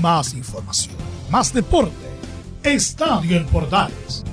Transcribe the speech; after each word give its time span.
Más 0.00 0.34
información, 0.34 0.94
más 1.30 1.52
deporte. 1.52 1.92
Estadio 2.62 3.36
en 3.36 3.46
Portales. 3.46 4.24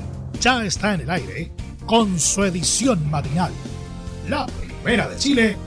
Ya 0.41 0.63
está 0.63 0.93
en 0.93 1.01
el 1.01 1.09
aire 1.09 1.51
con 1.85 2.19
su 2.19 2.43
edición 2.43 3.09
matinal. 3.09 3.51
La 4.27 4.45
primera 4.45 5.07
de 5.07 5.17
Chile, 5.17 5.57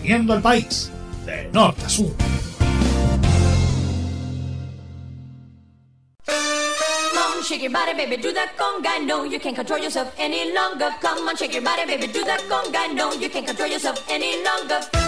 uniendo 0.00 0.32
al 0.32 0.42
país 0.42 0.90
de 1.24 1.48
norte 1.52 1.84
a 1.84 1.88
sur. 1.88 2.14
shake 7.50 7.62
your 7.62 7.72
body, 7.72 7.94
baby, 7.94 8.16
do 8.16 8.32
that 8.32 8.56
conga. 8.56 9.04
No, 9.04 9.24
you 9.24 9.40
can't 9.40 9.56
control 9.56 9.80
yourself 9.80 10.14
any 10.18 10.52
longer. 10.54 10.88
Come 11.00 11.28
on, 11.28 11.36
shake 11.36 11.52
your 11.52 11.62
body, 11.62 11.84
baby, 11.84 12.06
do 12.06 12.24
that 12.24 12.40
conga. 12.42 12.94
No, 12.94 13.12
you 13.14 13.28
can't 13.28 13.44
control 13.44 13.68
yourself 13.68 14.06
any 14.08 14.44
longer. 14.44 14.99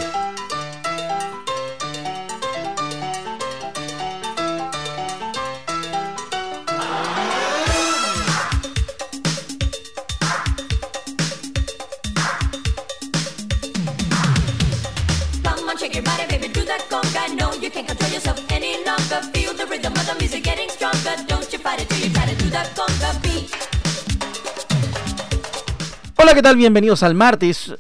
Hola, 26.23 26.35
¿qué 26.35 26.43
tal? 26.43 26.55
Bienvenidos 26.55 27.03
al 27.03 27.17
martes 27.17 27.75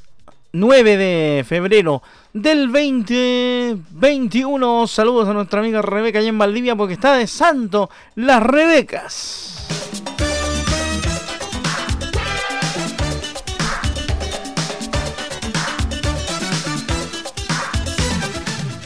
9 0.51 0.97
de 0.97 1.45
febrero 1.45 2.03
del 2.33 2.73
2021. 2.73 4.89
Saludos 4.89 5.29
a 5.29 5.33
nuestra 5.33 5.61
amiga 5.61 5.81
Rebeca 5.81 6.19
allá 6.19 6.29
en 6.29 6.39
Valdivia 6.39 6.75
porque 6.75 6.95
está 6.95 7.15
de 7.15 7.29
santo 7.29 7.89
las 8.17 8.43
Rebecas. 8.43 10.02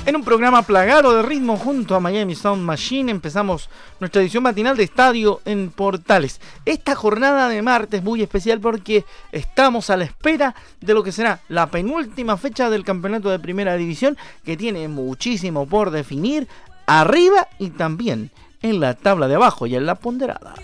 En 0.07 0.15
un 0.15 0.23
programa 0.23 0.63
plagado 0.63 1.17
de 1.17 1.23
ritmo 1.23 1.57
junto 1.57 1.97
a 1.97 2.01
Miami 2.01 2.37
Sound 2.37 2.63
Machine 2.63 3.11
empezamos 3.11 3.69
nuestra 3.99 4.23
edición 4.23 4.45
matinal 4.45 4.77
de 4.77 4.85
Estadio 4.85 5.41
en 5.45 5.71
Portales. 5.71 6.41
Esta 6.65 6.95
jornada 6.95 7.49
de 7.49 7.61
martes 7.61 8.05
muy 8.05 8.23
especial 8.23 8.61
porque 8.61 9.05
estamos 9.33 9.91
a 9.91 9.97
la 9.97 10.05
espera 10.05 10.55
de 10.81 10.95
lo 10.95 11.03
que 11.03 11.11
será 11.11 11.41
la 11.49 11.67
penúltima 11.73 12.37
fecha 12.37 12.71
del 12.71 12.85
campeonato 12.85 13.31
de 13.31 13.41
primera 13.41 13.75
división 13.77 14.17
que 14.45 14.57
tiene 14.57 14.87
muchísimo 14.87 15.67
por 15.67 15.91
definir 15.91 16.47
arriba 16.87 17.49
y 17.59 17.71
también 17.71 18.31
en 18.63 18.79
la 18.79 18.95
tabla 18.95 19.27
de 19.27 19.35
abajo 19.35 19.67
y 19.67 19.75
en 19.75 19.87
la 19.87 19.97
ponderada. 19.97 20.55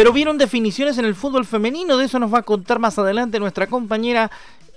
Pero 0.00 0.14
vieron 0.14 0.38
definiciones 0.38 0.96
en 0.96 1.04
el 1.04 1.14
fútbol 1.14 1.44
femenino, 1.44 1.98
de 1.98 2.06
eso 2.06 2.18
nos 2.18 2.32
va 2.32 2.38
a 2.38 2.42
contar 2.42 2.78
más 2.78 2.98
adelante 2.98 3.38
nuestra 3.38 3.66
compañera 3.66 4.30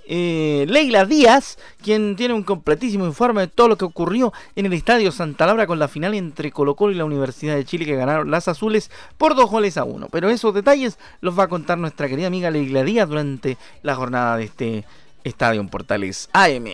eh, 0.06 0.66
Leila 0.68 1.06
Díaz, 1.06 1.56
quien 1.82 2.14
tiene 2.14 2.34
un 2.34 2.42
completísimo 2.42 3.06
informe 3.06 3.40
de 3.40 3.46
todo 3.46 3.68
lo 3.68 3.78
que 3.78 3.86
ocurrió 3.86 4.34
en 4.54 4.66
el 4.66 4.74
Estadio 4.74 5.10
Santa 5.12 5.46
Laura 5.46 5.66
con 5.66 5.78
la 5.78 5.88
final 5.88 6.12
entre 6.12 6.52
Colo 6.52 6.74
Colo 6.74 6.92
y 6.92 6.96
la 6.96 7.06
Universidad 7.06 7.54
de 7.54 7.64
Chile 7.64 7.86
que 7.86 7.96
ganaron 7.96 8.30
las 8.30 8.48
azules 8.48 8.90
por 9.16 9.34
dos 9.34 9.48
goles 9.48 9.78
a 9.78 9.84
uno. 9.84 10.08
Pero 10.12 10.28
esos 10.28 10.52
detalles 10.52 10.98
los 11.22 11.38
va 11.38 11.44
a 11.44 11.48
contar 11.48 11.78
nuestra 11.78 12.06
querida 12.06 12.26
amiga 12.26 12.50
Leila 12.50 12.84
Díaz 12.84 13.08
durante 13.08 13.56
la 13.82 13.94
jornada 13.94 14.36
de 14.36 14.44
este 14.44 14.84
Estadio 15.24 15.62
en 15.62 15.70
Portales 15.70 16.28
AM. 16.34 16.66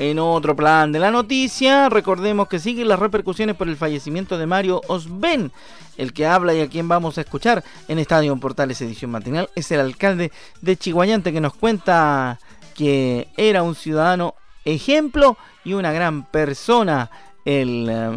En 0.00 0.18
otro 0.18 0.56
plan 0.56 0.92
de 0.92 0.98
la 0.98 1.10
noticia, 1.10 1.90
recordemos 1.90 2.48
que 2.48 2.58
siguen 2.58 2.88
las 2.88 2.98
repercusiones 2.98 3.54
por 3.54 3.68
el 3.68 3.76
fallecimiento 3.76 4.38
de 4.38 4.46
Mario 4.46 4.80
Osben. 4.88 5.52
El 5.98 6.14
que 6.14 6.24
habla 6.24 6.54
y 6.54 6.62
a 6.62 6.70
quien 6.70 6.88
vamos 6.88 7.18
a 7.18 7.20
escuchar 7.20 7.62
en 7.86 7.98
Estadio 7.98 8.34
Portales 8.38 8.80
Edición 8.80 9.10
Matinal 9.10 9.50
es 9.54 9.70
el 9.72 9.80
alcalde 9.80 10.32
de 10.62 10.76
Chihuayante 10.78 11.34
que 11.34 11.42
nos 11.42 11.52
cuenta 11.52 12.38
que 12.74 13.28
era 13.36 13.62
un 13.62 13.74
ciudadano 13.74 14.36
ejemplo 14.64 15.36
y 15.64 15.74
una 15.74 15.92
gran 15.92 16.24
persona. 16.24 17.10
El 17.44 17.86
eh, 17.90 18.10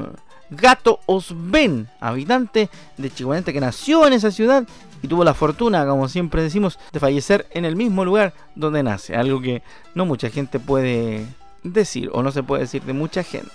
gato 0.51 1.01
Osben, 1.05 1.89
habitante 1.99 2.69
de 2.95 3.09
Chihuayante 3.09 3.51
que 3.51 3.59
nació 3.59 4.07
en 4.07 4.13
esa 4.13 4.31
ciudad 4.31 4.65
y 5.01 5.09
tuvo 5.09 5.25
la 5.25 5.33
fortuna, 5.33 5.85
como 5.85 6.07
siempre 6.07 6.43
decimos, 6.43 6.79
de 6.93 7.01
fallecer 7.01 7.45
en 7.51 7.65
el 7.65 7.75
mismo 7.75 8.05
lugar 8.05 8.33
donde 8.55 8.83
nace. 8.83 9.17
Algo 9.17 9.41
que 9.41 9.63
no 9.95 10.05
mucha 10.05 10.29
gente 10.29 10.61
puede 10.61 11.25
decir 11.63 12.09
o 12.13 12.23
no 12.23 12.31
se 12.31 12.43
puede 12.43 12.63
decir 12.63 12.83
de 12.83 12.93
mucha 12.93 13.23
gente. 13.23 13.51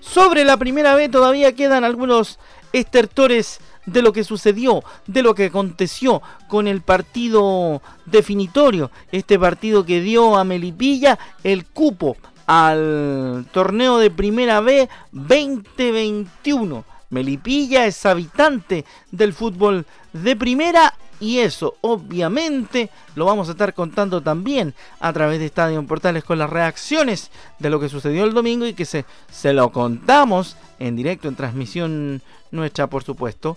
Sobre 0.00 0.44
la 0.44 0.56
primera 0.56 0.94
vez 0.94 1.10
todavía 1.10 1.54
quedan 1.54 1.84
algunos 1.84 2.38
estertores 2.72 3.60
de 3.86 4.02
lo 4.02 4.12
que 4.12 4.24
sucedió, 4.24 4.82
de 5.06 5.22
lo 5.22 5.34
que 5.34 5.46
aconteció 5.46 6.22
con 6.48 6.66
el 6.66 6.82
partido 6.82 7.82
definitorio, 8.06 8.90
este 9.12 9.38
partido 9.38 9.84
que 9.84 10.00
dio 10.00 10.36
a 10.36 10.44
Melipilla 10.44 11.18
el 11.44 11.64
cupo 11.64 12.16
al 12.46 13.46
torneo 13.52 13.98
de 13.98 14.10
primera 14.10 14.60
B 14.60 14.88
2021. 15.12 16.84
Melipilla 17.10 17.86
es 17.86 18.04
habitante 18.06 18.84
del 19.10 19.32
fútbol 19.32 19.86
de 20.12 20.36
primera 20.36 20.94
y 21.20 21.38
eso 21.38 21.76
obviamente 21.80 22.90
lo 23.14 23.24
vamos 23.24 23.48
a 23.48 23.52
estar 23.52 23.74
contando 23.74 24.20
también 24.22 24.74
a 25.00 25.12
través 25.12 25.40
de 25.40 25.46
Estadio 25.46 25.84
Portales 25.84 26.22
con 26.22 26.38
las 26.38 26.50
reacciones 26.50 27.30
de 27.58 27.70
lo 27.70 27.80
que 27.80 27.88
sucedió 27.88 28.24
el 28.24 28.34
domingo 28.34 28.66
y 28.66 28.74
que 28.74 28.84
se, 28.84 29.04
se 29.30 29.52
lo 29.52 29.70
contamos 29.72 30.56
en 30.78 30.96
directo, 30.96 31.28
en 31.28 31.36
transmisión 31.36 32.22
nuestra 32.50 32.86
por 32.86 33.02
supuesto, 33.02 33.56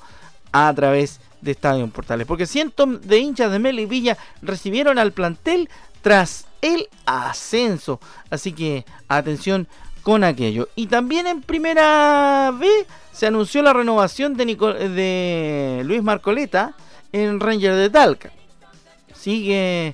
a 0.51 0.73
través 0.73 1.19
de 1.41 1.51
Estadio 1.51 1.87
Portales. 1.87 2.25
Porque 2.25 2.47
cientos 2.47 3.01
de 3.07 3.19
hinchas 3.19 3.51
de 3.51 3.59
Melipilla 3.59 4.17
recibieron 4.41 4.97
al 4.97 5.11
plantel 5.11 5.69
tras 6.01 6.45
el 6.61 6.87
ascenso. 7.05 7.99
Así 8.29 8.53
que 8.53 8.85
atención 9.07 9.67
con 10.03 10.23
aquello. 10.23 10.69
Y 10.75 10.87
también 10.87 11.27
en 11.27 11.41
primera 11.41 12.51
B 12.57 12.67
se 13.11 13.27
anunció 13.27 13.61
la 13.61 13.73
renovación 13.73 14.35
de, 14.35 14.45
Nico- 14.45 14.73
de 14.73 15.81
Luis 15.85 16.01
Marcoleta 16.03 16.73
en 17.11 17.39
Ranger 17.39 17.75
de 17.75 17.89
Talca. 17.89 18.31
Sigue 19.13 19.93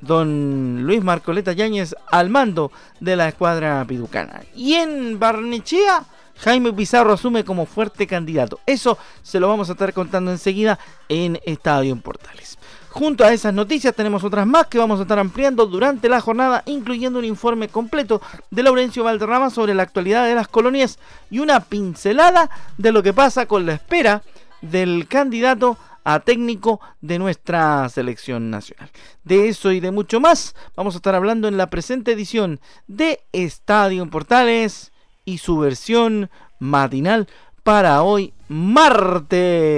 don 0.00 0.82
Luis 0.84 1.02
Marcoleta 1.02 1.52
Yáñez 1.52 1.94
al 2.10 2.28
mando 2.28 2.70
de 3.00 3.16
la 3.16 3.28
escuadra 3.28 3.84
piducana. 3.86 4.42
Y 4.54 4.74
en 4.74 5.18
Barnechea, 5.18 6.04
Jaime 6.36 6.72
Pizarro 6.72 7.14
asume 7.14 7.44
como 7.44 7.66
fuerte 7.66 8.06
candidato. 8.06 8.60
Eso 8.66 8.98
se 9.22 9.40
lo 9.40 9.48
vamos 9.48 9.68
a 9.70 9.72
estar 9.72 9.92
contando 9.92 10.30
enseguida 10.30 10.78
en 11.08 11.40
Estadio 11.44 11.92
en 11.92 12.00
Portales. 12.00 12.57
Junto 12.98 13.24
a 13.24 13.32
esas 13.32 13.54
noticias 13.54 13.94
tenemos 13.94 14.24
otras 14.24 14.44
más 14.44 14.66
que 14.66 14.76
vamos 14.76 14.98
a 14.98 15.02
estar 15.02 15.20
ampliando 15.20 15.66
durante 15.66 16.08
la 16.08 16.20
jornada, 16.20 16.64
incluyendo 16.66 17.20
un 17.20 17.24
informe 17.24 17.68
completo 17.68 18.20
de 18.50 18.64
Laurencio 18.64 19.04
Valderrama 19.04 19.50
sobre 19.50 19.72
la 19.72 19.84
actualidad 19.84 20.26
de 20.26 20.34
las 20.34 20.48
colonias 20.48 20.98
y 21.30 21.38
una 21.38 21.60
pincelada 21.60 22.50
de 22.76 22.90
lo 22.90 23.04
que 23.04 23.12
pasa 23.12 23.46
con 23.46 23.66
la 23.66 23.74
espera 23.74 24.24
del 24.62 25.06
candidato 25.06 25.78
a 26.02 26.18
técnico 26.18 26.80
de 27.00 27.20
nuestra 27.20 27.88
selección 27.88 28.50
nacional. 28.50 28.90
De 29.22 29.48
eso 29.48 29.70
y 29.70 29.78
de 29.78 29.92
mucho 29.92 30.18
más 30.18 30.56
vamos 30.74 30.96
a 30.96 30.98
estar 30.98 31.14
hablando 31.14 31.46
en 31.46 31.56
la 31.56 31.70
presente 31.70 32.10
edición 32.10 32.58
de 32.88 33.20
Estadio 33.30 34.10
Portales 34.10 34.90
y 35.24 35.38
su 35.38 35.56
versión 35.58 36.30
matinal 36.58 37.28
para 37.62 38.02
hoy 38.02 38.34
martes. 38.48 39.68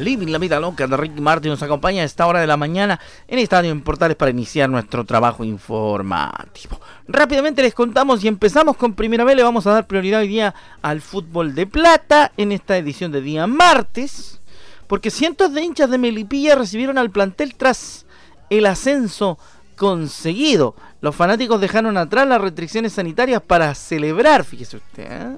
Living 0.00 0.28
la 0.28 0.38
vida 0.38 0.58
loca 0.58 0.86
de 0.86 0.96
Ricky 0.96 1.20
Martin 1.20 1.50
nos 1.50 1.62
acompaña 1.62 2.02
a 2.02 2.04
esta 2.06 2.26
hora 2.26 2.40
de 2.40 2.46
la 2.46 2.56
mañana 2.56 2.98
en 3.28 3.38
Estadio 3.38 3.70
en 3.70 3.82
Portales 3.82 4.16
para 4.16 4.30
iniciar 4.30 4.68
nuestro 4.68 5.04
trabajo 5.04 5.44
informativo. 5.44 6.80
Rápidamente 7.06 7.62
les 7.62 7.74
contamos 7.74 8.24
y 8.24 8.28
empezamos 8.28 8.76
con 8.76 8.94
Primera 8.94 9.24
vez. 9.24 9.36
Le 9.36 9.42
vamos 9.42 9.66
a 9.66 9.72
dar 9.72 9.86
prioridad 9.86 10.20
hoy 10.20 10.28
día 10.28 10.54
al 10.82 11.00
fútbol 11.00 11.54
de 11.54 11.66
plata 11.66 12.32
en 12.36 12.52
esta 12.52 12.76
edición 12.76 13.12
de 13.12 13.20
día 13.20 13.46
martes. 13.46 14.40
Porque 14.86 15.10
cientos 15.10 15.52
de 15.54 15.62
hinchas 15.62 15.90
de 15.90 15.98
Melipilla 15.98 16.56
recibieron 16.56 16.98
al 16.98 17.10
plantel 17.10 17.54
tras 17.54 18.06
el 18.48 18.66
ascenso 18.66 19.38
conseguido. 19.76 20.74
Los 21.00 21.14
fanáticos 21.14 21.60
dejaron 21.60 21.96
atrás 21.96 22.26
las 22.26 22.40
restricciones 22.40 22.94
sanitarias 22.94 23.40
para 23.40 23.74
celebrar, 23.74 24.44
fíjese 24.44 24.78
usted. 24.78 25.10
¿eh? 25.10 25.36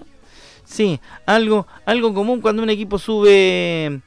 Sí, 0.64 1.00
algo, 1.26 1.66
algo 1.84 2.14
común 2.14 2.40
cuando 2.40 2.62
un 2.62 2.70
equipo 2.70 2.98
sube 2.98 4.00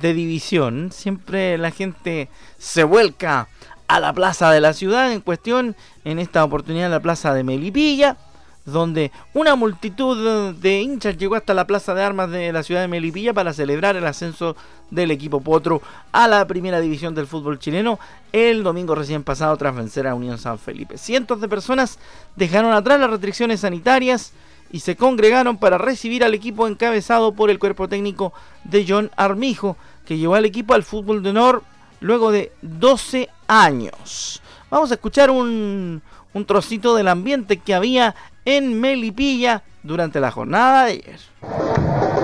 de 0.00 0.14
división. 0.14 0.90
Siempre 0.92 1.58
la 1.58 1.70
gente 1.70 2.28
se 2.58 2.84
vuelca 2.84 3.48
a 3.88 4.00
la 4.00 4.12
plaza 4.12 4.50
de 4.50 4.60
la 4.60 4.72
ciudad 4.72 5.12
en 5.12 5.20
cuestión, 5.20 5.76
en 6.04 6.18
esta 6.18 6.44
oportunidad 6.44 6.90
la 6.90 7.00
plaza 7.00 7.32
de 7.34 7.44
Melipilla, 7.44 8.16
donde 8.64 9.12
una 9.32 9.54
multitud 9.54 10.54
de 10.54 10.80
hinchas 10.80 11.16
llegó 11.16 11.36
hasta 11.36 11.54
la 11.54 11.68
plaza 11.68 11.94
de 11.94 12.02
armas 12.02 12.30
de 12.30 12.52
la 12.52 12.64
ciudad 12.64 12.80
de 12.80 12.88
Melipilla 12.88 13.32
para 13.32 13.52
celebrar 13.52 13.94
el 13.94 14.06
ascenso 14.06 14.56
del 14.90 15.12
equipo 15.12 15.40
Potro 15.40 15.80
a 16.10 16.26
la 16.26 16.46
primera 16.46 16.80
división 16.80 17.14
del 17.14 17.28
fútbol 17.28 17.60
chileno 17.60 17.98
el 18.32 18.64
domingo 18.64 18.94
recién 18.96 19.22
pasado 19.22 19.56
tras 19.56 19.74
vencer 19.74 20.06
a 20.08 20.16
Unión 20.16 20.38
San 20.38 20.58
Felipe. 20.58 20.98
Cientos 20.98 21.40
de 21.40 21.48
personas 21.48 21.98
dejaron 22.34 22.72
atrás 22.72 22.98
las 22.98 23.10
restricciones 23.10 23.60
sanitarias 23.60 24.32
y 24.70 24.80
se 24.80 24.96
congregaron 24.96 25.58
para 25.58 25.78
recibir 25.78 26.24
al 26.24 26.34
equipo 26.34 26.66
encabezado 26.66 27.32
por 27.32 27.50
el 27.50 27.58
cuerpo 27.58 27.88
técnico 27.88 28.32
de 28.64 28.84
John 28.88 29.10
Armijo, 29.16 29.76
que 30.04 30.18
llevó 30.18 30.34
al 30.34 30.44
equipo 30.44 30.74
al 30.74 30.82
fútbol 30.82 31.22
de 31.22 31.30
honor 31.30 31.62
luego 32.00 32.30
de 32.30 32.52
12 32.62 33.28
años. 33.46 34.42
Vamos 34.70 34.90
a 34.90 34.94
escuchar 34.94 35.30
un, 35.30 36.02
un 36.34 36.44
trocito 36.44 36.94
del 36.94 37.08
ambiente 37.08 37.58
que 37.58 37.74
había 37.74 38.14
en 38.44 38.80
Melipilla 38.80 39.62
durante 39.82 40.20
la 40.20 40.30
jornada 40.30 40.86
de 40.86 40.92
ayer. 40.92 42.15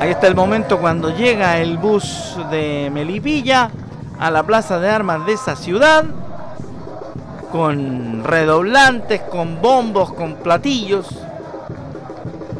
Ahí 0.00 0.10
está 0.10 0.28
el 0.28 0.36
momento 0.36 0.78
cuando 0.78 1.10
llega 1.10 1.58
el 1.58 1.76
bus 1.76 2.38
de 2.52 2.88
Melipilla 2.94 3.70
a 4.20 4.30
la 4.30 4.44
plaza 4.44 4.78
de 4.78 4.88
armas 4.90 5.26
de 5.26 5.32
esa 5.32 5.56
ciudad 5.56 6.04
con 7.50 8.22
redoblantes, 8.22 9.22
con 9.22 9.60
bombos, 9.60 10.12
con 10.12 10.36
platillos 10.36 11.08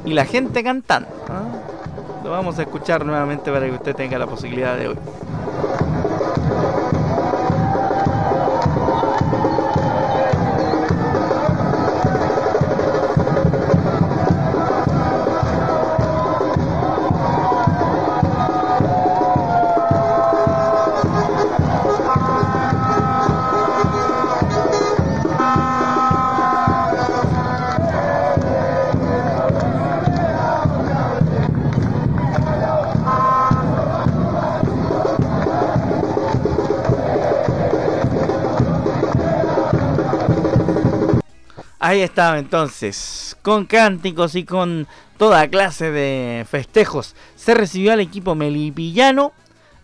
y 0.05 0.13
la 0.13 0.25
gente 0.25 0.65
cantando. 0.65 1.09
¿ah? 1.29 2.25
Lo 2.25 2.31
vamos 2.33 2.59
a 2.59 2.63
escuchar 2.63 3.07
nuevamente 3.07 3.53
para 3.53 3.67
que 3.67 3.73
usted 3.73 3.95
tenga 3.95 4.19
la 4.19 4.27
posibilidad 4.27 4.77
de 4.77 4.89
hoy. 4.89 4.97
Ahí 41.95 42.03
estaba 42.03 42.41
entonces, 42.41 43.37
con 43.43 43.67
cánticos 43.67 44.35
y 44.35 44.43
con 44.43 44.89
toda 45.17 45.47
clase 45.47 45.93
de 45.93 46.45
festejos. 46.45 47.15
Se 47.37 47.55
recibió 47.55 47.93
al 47.93 48.01
equipo 48.01 48.35
melipillano 48.35 49.33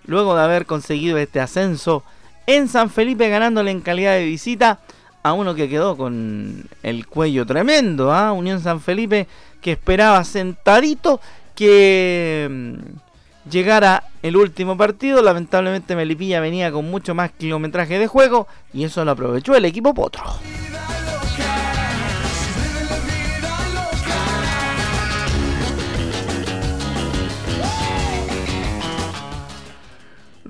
luego 0.06 0.34
de 0.34 0.42
haber 0.42 0.66
conseguido 0.66 1.18
este 1.18 1.38
ascenso 1.38 2.02
en 2.48 2.66
San 2.66 2.90
Felipe 2.90 3.28
ganándole 3.28 3.70
en 3.70 3.80
calidad 3.80 4.14
de 4.14 4.24
visita 4.24 4.80
a 5.22 5.34
uno 5.34 5.54
que 5.54 5.68
quedó 5.68 5.96
con 5.96 6.68
el 6.82 7.06
cuello 7.06 7.46
tremendo, 7.46 8.12
¿ah? 8.12 8.32
Unión 8.32 8.60
San 8.60 8.80
Felipe 8.80 9.28
que 9.60 9.70
esperaba 9.70 10.24
sentadito 10.24 11.20
que 11.54 12.48
mm, 12.50 13.48
llegara 13.48 14.02
el 14.20 14.36
último 14.36 14.76
partido. 14.76 15.22
Lamentablemente 15.22 15.94
Melipilla 15.94 16.40
venía 16.40 16.72
con 16.72 16.90
mucho 16.90 17.14
más 17.14 17.30
kilometraje 17.30 18.00
de 18.00 18.08
juego 18.08 18.48
y 18.72 18.82
eso 18.82 19.04
lo 19.04 19.12
aprovechó 19.12 19.54
el 19.54 19.64
equipo 19.64 19.94
Potro. 19.94 20.24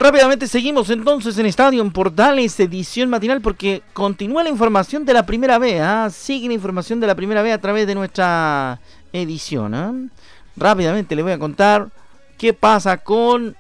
Rápidamente 0.01 0.47
seguimos 0.47 0.89
entonces 0.89 1.37
en 1.37 1.45
Estadio 1.45 1.83
en 1.83 1.91
Portales, 1.93 2.59
edición 2.59 3.11
matinal, 3.11 3.43
porque 3.43 3.83
continúa 3.93 4.43
la 4.43 4.49
información 4.49 5.05
de 5.05 5.13
la 5.13 5.27
primera 5.27 5.59
B. 5.59 5.79
¿ah? 5.79 6.09
Sigue 6.09 6.49
la 6.49 6.55
información 6.55 7.01
de 7.01 7.07
la 7.07 7.15
primera 7.15 7.43
B 7.43 7.53
a 7.53 7.61
través 7.61 7.87
de 7.87 7.95
nuestra 7.95 8.81
edición. 9.13 9.75
¿ah? 9.75 9.93
Rápidamente 10.57 11.15
le 11.15 11.23
voy 11.23 11.33
a 11.33 11.39
contar 11.39 11.91
qué 12.39 12.55
pasa 12.55 12.97
con 12.97 13.55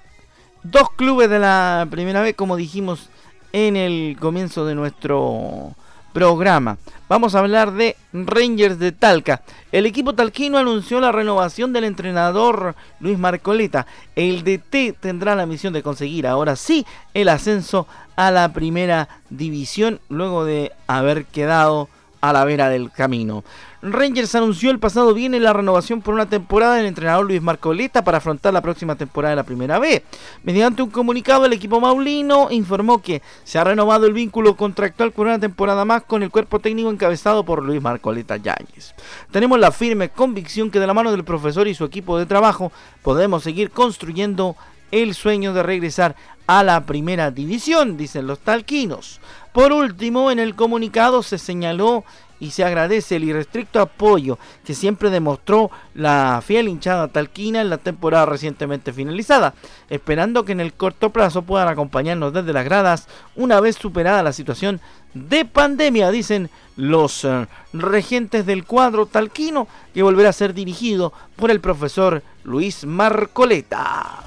dos 0.63 0.91
clubes 0.97 1.29
de 1.29 1.41
la 1.41 1.87
primera 1.91 2.23
B, 2.23 2.33
como 2.33 2.57
dijimos 2.57 3.11
en 3.53 3.77
el 3.77 4.17
comienzo 4.19 4.65
de 4.65 4.75
nuestro 4.75 5.75
programa. 6.13 6.79
Vamos 7.09 7.35
a 7.35 7.41
hablar 7.41 7.73
de 7.73 7.97
Rangers 8.13 8.79
de 8.79 8.93
Talca. 8.93 9.43
El 9.73 9.87
equipo 9.87 10.15
talquino 10.15 10.59
anunció 10.59 11.01
la 11.01 11.13
renovación 11.13 11.73
del 11.73 11.85
entrenador 11.85 12.75
Luis 13.01 13.19
Marcoleta. 13.19 13.87
El 14.15 14.45
DT 14.45 14.95
tendrá 14.99 15.35
la 15.35 15.47
misión 15.47 15.73
de 15.73 15.83
conseguir 15.83 16.27
ahora 16.27 16.57
sí 16.57 16.87
el 17.15 17.29
ascenso 17.29 17.87
a 18.17 18.31
la 18.31 18.53
primera 18.53 19.09
división 19.29 20.01
luego 20.09 20.45
de 20.45 20.73
haber 20.87 21.25
quedado 21.25 21.89
a 22.21 22.33
la 22.33 22.45
vera 22.45 22.69
del 22.69 22.91
camino. 22.91 23.45
Rangers 23.83 24.35
anunció 24.35 24.71
el 24.71 24.79
pasado 24.79 25.15
viernes 25.15 25.41
la 25.41 25.55
renovación 25.55 26.03
por 26.03 26.13
una 26.13 26.29
temporada 26.29 26.75
del 26.75 26.85
entrenador 26.85 27.25
Luis 27.25 27.41
Marcoleta 27.41 28.05
para 28.05 28.19
afrontar 28.19 28.53
la 28.53 28.61
próxima 28.61 28.95
temporada 28.95 29.31
de 29.31 29.37
la 29.37 29.45
Primera 29.45 29.79
B. 29.79 30.05
Mediante 30.43 30.83
un 30.83 30.91
comunicado, 30.91 31.47
el 31.47 31.55
equipo 31.55 31.81
maulino 31.81 32.49
informó 32.51 33.01
que 33.01 33.23
se 33.43 33.59
ha 33.59 33.65
renovado 33.65 34.07
el 34.07 34.13
vínculo 34.13 34.55
contractual 34.55 35.13
por 35.13 35.27
una 35.27 35.39
temporada 35.39 35.87
más 35.87 36.03
con 36.03 36.23
el 36.23 36.31
cuerpo 36.31 36.59
técnico 36.59 36.91
encabezado 36.91 37.43
por 37.43 37.65
Luis 37.65 37.81
Marcoleta 37.81 38.37
Yáñez. 38.37 38.95
Tenemos 39.31 39.59
la 39.59 39.73
firme 39.73 40.11
convicción 40.11 40.71
que 40.71 40.79
de 40.79 40.87
la 40.87 40.95
mano 40.95 41.11
del 41.11 41.25
profesor 41.25 41.67
y 41.67 41.75
su 41.75 41.85
equipo 41.85 42.19
de 42.19 42.27
trabajo 42.27 42.73
podemos 43.03 43.43
seguir 43.43 43.71
construyendo 43.71 44.57
el 44.91 45.15
sueño 45.15 45.55
de 45.55 45.63
regresar 45.63 46.17
a 46.47 46.63
la 46.65 46.85
primera 46.85 47.31
división, 47.31 47.97
dicen 47.97 48.27
los 48.27 48.41
talquinos. 48.41 49.21
Por 49.53 49.73
último, 49.73 50.31
en 50.31 50.39
el 50.39 50.55
comunicado 50.55 51.23
se 51.23 51.39
señaló 51.39 52.05
y 52.41 52.51
se 52.51 52.65
agradece 52.65 53.17
el 53.17 53.25
irrestricto 53.25 53.81
apoyo 53.81 54.39
que 54.65 54.75
siempre 54.75 55.11
demostró 55.11 55.71
la 55.95 56.43
fiel 56.45 56.69
hinchada 56.69 57.09
talquina 57.09 57.61
en 57.61 57.71
la 57.71 57.79
temporada 57.79 58.27
recientemente 58.27 58.93
finalizada, 58.93 59.55
esperando 59.91 60.45
que 60.45 60.53
en 60.53 60.61
el 60.61 60.73
corto 60.73 61.11
plazo 61.11 61.43
puedan 61.43 61.69
acompañarnos 61.69 62.33
desde 62.33 62.53
las 62.53 62.65
gradas 62.65 63.07
una 63.37 63.61
vez 63.61 63.77
superada 63.77 64.23
la 64.23 64.33
situación 64.33 64.81
de 65.15 65.45
pandemia, 65.45 66.11
dicen 66.11 66.51
los 66.77 67.25
eh, 67.25 67.47
regentes 67.73 68.47
del 68.47 68.65
cuadro 68.65 69.07
talquino, 69.07 69.69
que 69.93 70.03
volverá 70.03 70.31
a 70.31 70.33
ser 70.33 70.55
dirigido 70.55 71.13
por 71.37 71.51
el 71.51 71.61
profesor 71.61 72.23
Luis 72.45 72.85
Marcoleta. 72.87 74.21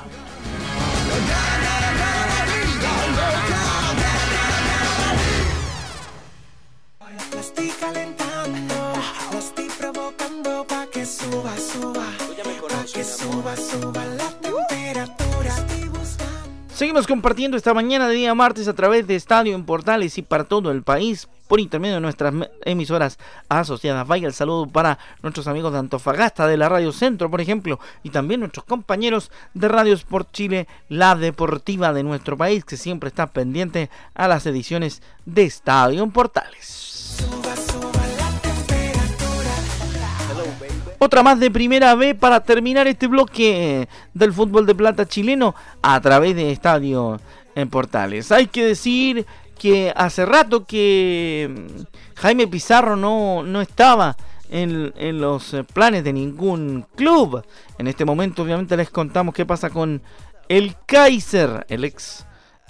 Seguimos 16.74 17.08
compartiendo 17.08 17.58
esta 17.58 17.74
mañana 17.74 18.08
de 18.08 18.16
día 18.16 18.34
martes 18.34 18.68
a 18.68 18.74
través 18.74 19.08
de 19.08 19.16
Estadio 19.16 19.56
en 19.56 19.66
Portales 19.66 20.18
y 20.18 20.22
para 20.22 20.46
todo 20.46 20.72
el 20.72 20.84
país 20.84 21.28
por 21.48 21.60
intermedio 21.60 21.96
de 21.96 22.02
nuestras 22.02 22.34
emisoras 22.66 23.20
asociadas. 23.50 24.08
Vaya 24.08 24.28
el 24.28 24.34
saludo 24.34 24.68
para 24.68 24.98
nuestros 25.22 25.48
amigos 25.48 25.74
de 25.74 25.80
Antofagasta, 25.80 26.48
de 26.48 26.58
la 26.58 26.70
Radio 26.70 26.92
Centro, 26.92 27.30
por 27.30 27.42
ejemplo, 27.42 27.80
y 28.04 28.10
también 28.10 28.40
nuestros 28.40 28.66
compañeros 28.66 29.32
de 29.54 29.68
Radio 29.68 29.94
Sport 29.94 30.32
Chile, 30.32 30.68
la 30.90 31.16
deportiva 31.16 31.94
de 31.94 32.04
nuestro 32.04 32.38
país, 32.38 32.66
que 32.66 32.78
siempre 32.78 33.10
está 33.10 33.28
pendiente 33.28 33.90
a 34.14 34.28
las 34.28 34.46
ediciones 34.46 35.02
de 35.26 35.44
Estadio 35.44 36.04
en 36.04 36.12
Portales. 36.12 36.93
Otra 41.04 41.22
más 41.22 41.38
de 41.38 41.52
primera 41.52 41.96
B 41.96 42.16
para 42.16 42.40
terminar 42.40 42.88
este 42.88 43.08
bloque 43.08 43.90
del 44.14 44.32
fútbol 44.32 44.66
de 44.66 44.74
plata 44.74 45.06
chileno 45.06 45.54
a 45.82 46.00
través 46.00 46.34
de 46.34 46.50
Estadio 46.50 47.20
en 47.56 47.70
Portales. 47.70 48.32
Hay 48.32 48.48
que 48.48 48.64
decir 48.64 49.26
que 49.60 49.92
hace 49.98 50.26
rato 50.26 50.64
que 50.66 51.50
mm, 51.50 51.82
Jaime 52.16 52.48
Pizarro 52.48 52.96
no, 52.96 53.44
no 53.44 53.60
estaba 53.60 54.16
en, 54.50 54.94
en, 54.96 55.20
los 55.20 55.54
eh, 55.54 55.66
planes 55.66 56.06
de 56.06 56.14
ningún 56.14 56.86
club. 56.96 57.44
En 57.78 57.88
este 57.88 58.06
momento 58.06 58.44
obviamente 58.44 58.78
les 58.78 58.90
contamos 58.90 59.36
qué 59.36 59.46
pasa 59.46 59.70
con 59.70 60.02
el 60.48 60.76
Kaiser, 60.86 61.66
el 61.68 61.84
ex 61.84 62.26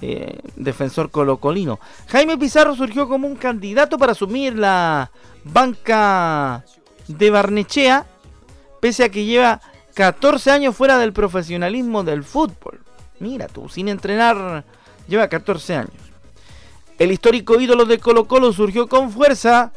eh, 0.06 0.40
defensor 0.58 1.10
colocolino. 1.12 1.80
Jaime 2.08 2.38
Pizarro 2.38 2.76
surgió 2.76 3.08
como 3.08 3.26
un 3.26 3.38
candidato 3.38 3.98
para 3.98 4.12
asumir 4.12 4.54
la 4.58 5.12
banca 5.46 6.66
de 7.08 7.30
Barnechea, 7.30 8.06
pese 8.82 9.06
a 9.06 9.10
que 9.10 9.24
lleva 9.24 9.62
14 9.94 10.52
años 10.52 10.76
fuera 10.76 10.98
del 10.98 11.14
profesionalismo 11.14 12.04
del 12.04 12.26
fútbol. 12.26 12.82
Mira 13.20 13.48
tú, 13.48 13.70
sin 13.70 13.88
entrenar, 13.88 14.66
lleva 15.08 15.30
14 15.30 15.76
años. 15.76 15.94
El 17.00 17.14
histórico 17.14 17.58
ídolo 17.62 17.86
de 17.86 18.00
Colo 18.00 18.26
Colo 18.28 18.52
surgió 18.52 18.88
con 18.88 19.10
fuerza 19.10 19.72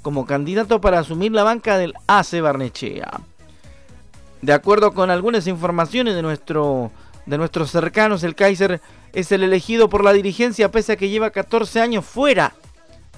como 0.00 0.24
candidato 0.24 0.80
para 0.80 1.00
asumir 1.00 1.32
la 1.32 1.42
banca 1.44 1.76
del 1.76 1.92
AC 2.06 2.40
Barnechea. 2.40 3.20
De 4.40 4.52
acuerdo 4.54 4.94
con 4.94 5.10
algunas 5.10 5.46
informaciones 5.46 6.14
de, 6.14 6.22
nuestro, 6.22 6.90
de 7.28 7.36
nuestros 7.36 7.70
cercanos, 7.70 8.24
el 8.24 8.34
Kaiser 8.34 8.80
es 9.12 9.30
el 9.32 9.42
elegido 9.42 9.90
por 9.90 10.02
la 10.02 10.14
dirigencia 10.14 10.70
pese 10.70 10.92
a 10.92 10.96
que 10.96 11.10
lleva 11.10 11.30
14 11.30 11.80
años 11.80 12.06
fuera 12.06 12.54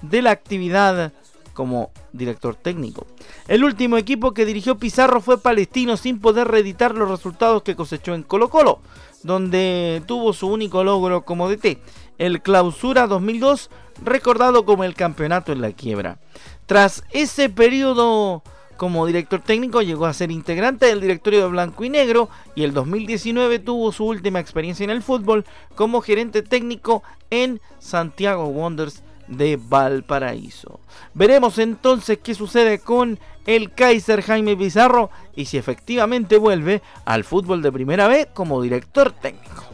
de 0.03 0.21
la 0.21 0.33
actividad 0.33 1.13
como 1.55 1.93
director 2.13 2.57
técnico. 2.57 3.07
El 3.47 3.63
último 3.63 3.99
equipo 3.99 4.35
que 4.35 4.47
dirigió 4.47 4.79
Pizarro 4.79 5.21
fue 5.21 5.41
Palestino 5.41 5.97
sin 5.97 6.19
poder 6.21 6.49
reeditar 6.49 6.95
los 6.95 7.09
resultados 7.09 7.63
que 7.63 7.77
cosechó 7.77 8.15
en 8.15 8.25
Colo 8.25 8.51
Colo, 8.51 8.81
donde 9.23 10.03
tuvo 10.07 10.33
su 10.33 10.49
único 10.49 10.83
logro 10.83 11.25
como 11.25 11.49
DT, 11.49 11.79
el 12.19 12.43
Clausura 12.43 13.07
2002, 13.07 13.71
recordado 14.03 14.65
como 14.65 14.83
el 14.83 14.95
campeonato 14.95 15.53
en 15.53 15.61
la 15.61 15.71
quiebra. 15.71 16.19
Tras 16.67 17.05
ese 17.11 17.49
periodo 17.49 18.43
como 18.81 19.05
director 19.05 19.43
técnico 19.43 19.83
llegó 19.83 20.07
a 20.07 20.15
ser 20.15 20.31
integrante 20.31 20.87
del 20.87 21.03
directorio 21.03 21.43
de 21.43 21.49
Blanco 21.49 21.85
y 21.85 21.91
Negro 21.91 22.31
y 22.55 22.65
el 22.65 22.73
2019 22.73 23.59
tuvo 23.59 23.93
su 23.93 24.07
última 24.07 24.41
experiencia 24.41 24.85
en 24.85 24.89
el 24.89 25.03
fútbol 25.03 25.45
como 25.75 26.01
gerente 26.01 26.41
técnico 26.41 27.03
en 27.29 27.61
Santiago 27.79 28.47
Wonders 28.47 29.03
de 29.29 29.59
Valparaíso. 29.63 30.81
Veremos 31.13 31.59
entonces 31.59 32.21
qué 32.23 32.35
sucede 32.35 32.79
con 32.79 33.19
el 33.45 33.71
Kaiser 33.71 34.23
Jaime 34.23 34.57
Pizarro 34.57 35.11
y 35.37 35.45
si 35.45 35.59
efectivamente 35.59 36.39
vuelve 36.39 36.81
al 37.05 37.25
fútbol 37.25 37.61
de 37.61 37.73
primera 37.73 38.09
vez 38.09 38.29
como 38.33 38.63
director 38.63 39.13
técnico. 39.13 39.65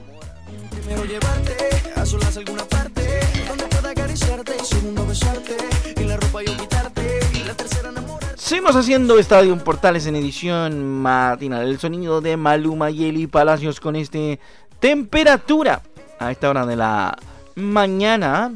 Seguimos 8.47 8.77
haciendo 8.77 9.19
Estadio 9.19 9.59
Portales 9.59 10.07
en 10.07 10.15
edición 10.15 11.03
matinal. 11.03 11.67
El 11.67 11.81
sonido 11.81 12.21
de 12.21 12.37
Maluma 12.37 12.93
y 12.93 13.07
Eli 13.07 13.27
Palacios 13.27 13.81
con 13.81 13.97
este 13.97 14.39
temperatura 14.79 15.83
a 16.21 16.31
esta 16.31 16.49
hora 16.49 16.65
de 16.65 16.77
la 16.77 17.19
mañana 17.57 18.53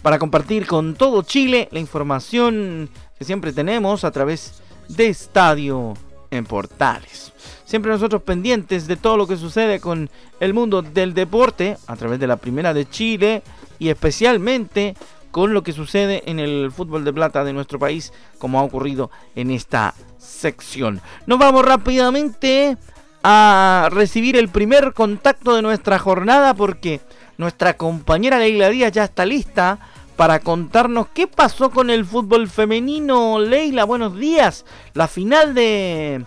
para 0.00 0.18
compartir 0.18 0.66
con 0.66 0.94
todo 0.94 1.20
Chile 1.20 1.68
la 1.70 1.80
información 1.80 2.88
que 3.18 3.26
siempre 3.26 3.52
tenemos 3.52 4.04
a 4.04 4.10
través 4.10 4.62
de 4.88 5.08
Estadio 5.08 5.92
en 6.30 6.46
Portales. 6.46 7.34
Siempre 7.66 7.92
nosotros 7.92 8.22
pendientes 8.22 8.86
de 8.86 8.96
todo 8.96 9.18
lo 9.18 9.26
que 9.26 9.36
sucede 9.36 9.80
con 9.80 10.08
el 10.40 10.54
mundo 10.54 10.80
del 10.80 11.12
deporte 11.12 11.76
a 11.86 11.94
través 11.94 12.20
de 12.20 12.26
la 12.26 12.38
Primera 12.38 12.72
de 12.72 12.88
Chile 12.88 13.42
y 13.78 13.90
especialmente 13.90 14.94
con 15.30 15.54
lo 15.54 15.62
que 15.62 15.72
sucede 15.72 16.22
en 16.26 16.38
el 16.38 16.70
fútbol 16.70 17.04
de 17.04 17.12
plata 17.12 17.44
de 17.44 17.52
nuestro 17.52 17.78
país, 17.78 18.12
como 18.38 18.58
ha 18.58 18.62
ocurrido 18.62 19.10
en 19.36 19.50
esta 19.50 19.94
sección. 20.18 21.00
Nos 21.26 21.38
vamos 21.38 21.64
rápidamente 21.64 22.76
a 23.22 23.88
recibir 23.92 24.36
el 24.36 24.48
primer 24.48 24.92
contacto 24.92 25.54
de 25.54 25.62
nuestra 25.62 25.98
jornada 25.98 26.54
porque 26.54 27.00
nuestra 27.38 27.76
compañera 27.76 28.38
Leila 28.38 28.70
Díaz 28.70 28.92
ya 28.92 29.04
está 29.04 29.24
lista 29.24 29.78
para 30.16 30.40
contarnos 30.40 31.08
qué 31.14 31.26
pasó 31.26 31.70
con 31.70 31.88
el 31.90 32.04
fútbol 32.04 32.48
femenino. 32.48 33.38
Leila, 33.38 33.84
buenos 33.84 34.16
días. 34.18 34.64
La 34.92 35.08
final 35.08 35.54
de 35.54 36.24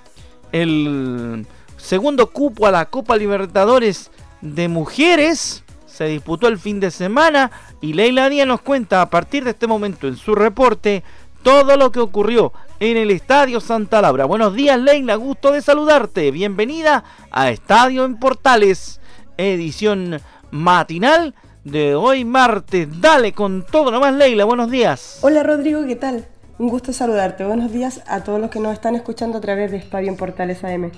el 0.51 1.45
segundo 1.77 2.31
cupo 2.31 2.65
a 2.65 2.72
la 2.72 2.86
Copa 2.86 3.17
Libertadores 3.17 4.10
de 4.41 4.67
mujeres 4.67 5.63
se 5.94 6.06
disputó 6.06 6.48
el 6.48 6.58
fin 6.58 6.80
de 6.80 6.90
semana 6.90 7.52
y 7.80 7.94
Leila 7.94 8.28
Díaz 8.28 8.48
nos 8.48 8.62
cuenta 8.62 9.02
a 9.02 9.10
partir 9.12 9.44
de 9.44 9.52
este 9.52 9.68
momento 9.68 10.08
en 10.08 10.18
su 10.18 10.34
reporte 10.34 11.04
todo 11.44 11.78
lo 11.78 11.92
que 11.92 12.00
ocurrió 12.00 12.52
en 12.80 12.98
el 12.98 13.12
Estadio 13.12 13.60
Santa 13.60 14.02
Laura. 14.02 14.26
Buenos 14.26 14.56
días 14.56 14.80
Leila, 14.80 15.16
gusto 15.16 15.52
de 15.52 15.62
saludarte. 15.62 16.32
Bienvenida 16.32 17.04
a 17.30 17.52
Estadio 17.52 18.06
en 18.06 18.18
Portales, 18.18 19.02
edición 19.38 20.20
matinal 20.50 21.36
de 21.64 21.94
hoy 21.94 22.26
martes. 22.26 22.88
Dale 23.00 23.34
con 23.34 23.64
todo 23.64 23.92
nomás 23.92 24.16
Leila, 24.16 24.46
buenos 24.46 24.72
días. 24.72 25.20
Hola 25.22 25.44
Rodrigo, 25.44 25.86
¿qué 25.86 25.96
tal? 25.96 26.26
Un 26.58 26.70
gusto 26.70 26.92
saludarte. 26.92 27.46
Buenos 27.46 27.72
días 27.72 28.02
a 28.08 28.24
todos 28.24 28.42
los 28.42 28.50
que 28.50 28.60
nos 28.60 28.74
están 28.74 28.96
escuchando 28.96 29.38
a 29.38 29.42
través 29.42 29.70
de 29.70 29.78
Estadio 29.78 30.10
en 30.10 30.18
Portales 30.18 30.64
AM. 30.64 30.92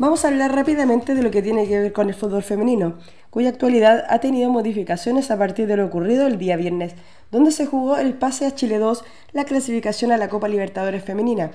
Vamos 0.00 0.24
a 0.24 0.28
hablar 0.28 0.54
rápidamente 0.54 1.14
de 1.14 1.22
lo 1.22 1.30
que 1.30 1.42
tiene 1.42 1.68
que 1.68 1.78
ver 1.78 1.92
con 1.92 2.08
el 2.08 2.14
fútbol 2.14 2.42
femenino, 2.42 2.94
cuya 3.28 3.50
actualidad 3.50 4.06
ha 4.08 4.18
tenido 4.18 4.48
modificaciones 4.48 5.30
a 5.30 5.36
partir 5.36 5.66
de 5.66 5.76
lo 5.76 5.84
ocurrido 5.84 6.26
el 6.26 6.38
día 6.38 6.56
viernes, 6.56 6.94
donde 7.30 7.50
se 7.50 7.66
jugó 7.66 7.98
el 7.98 8.14
pase 8.14 8.46
a 8.46 8.54
Chile 8.54 8.78
2, 8.78 9.04
la 9.32 9.44
clasificación 9.44 10.10
a 10.10 10.16
la 10.16 10.30
Copa 10.30 10.48
Libertadores 10.48 11.04
Femenina. 11.04 11.50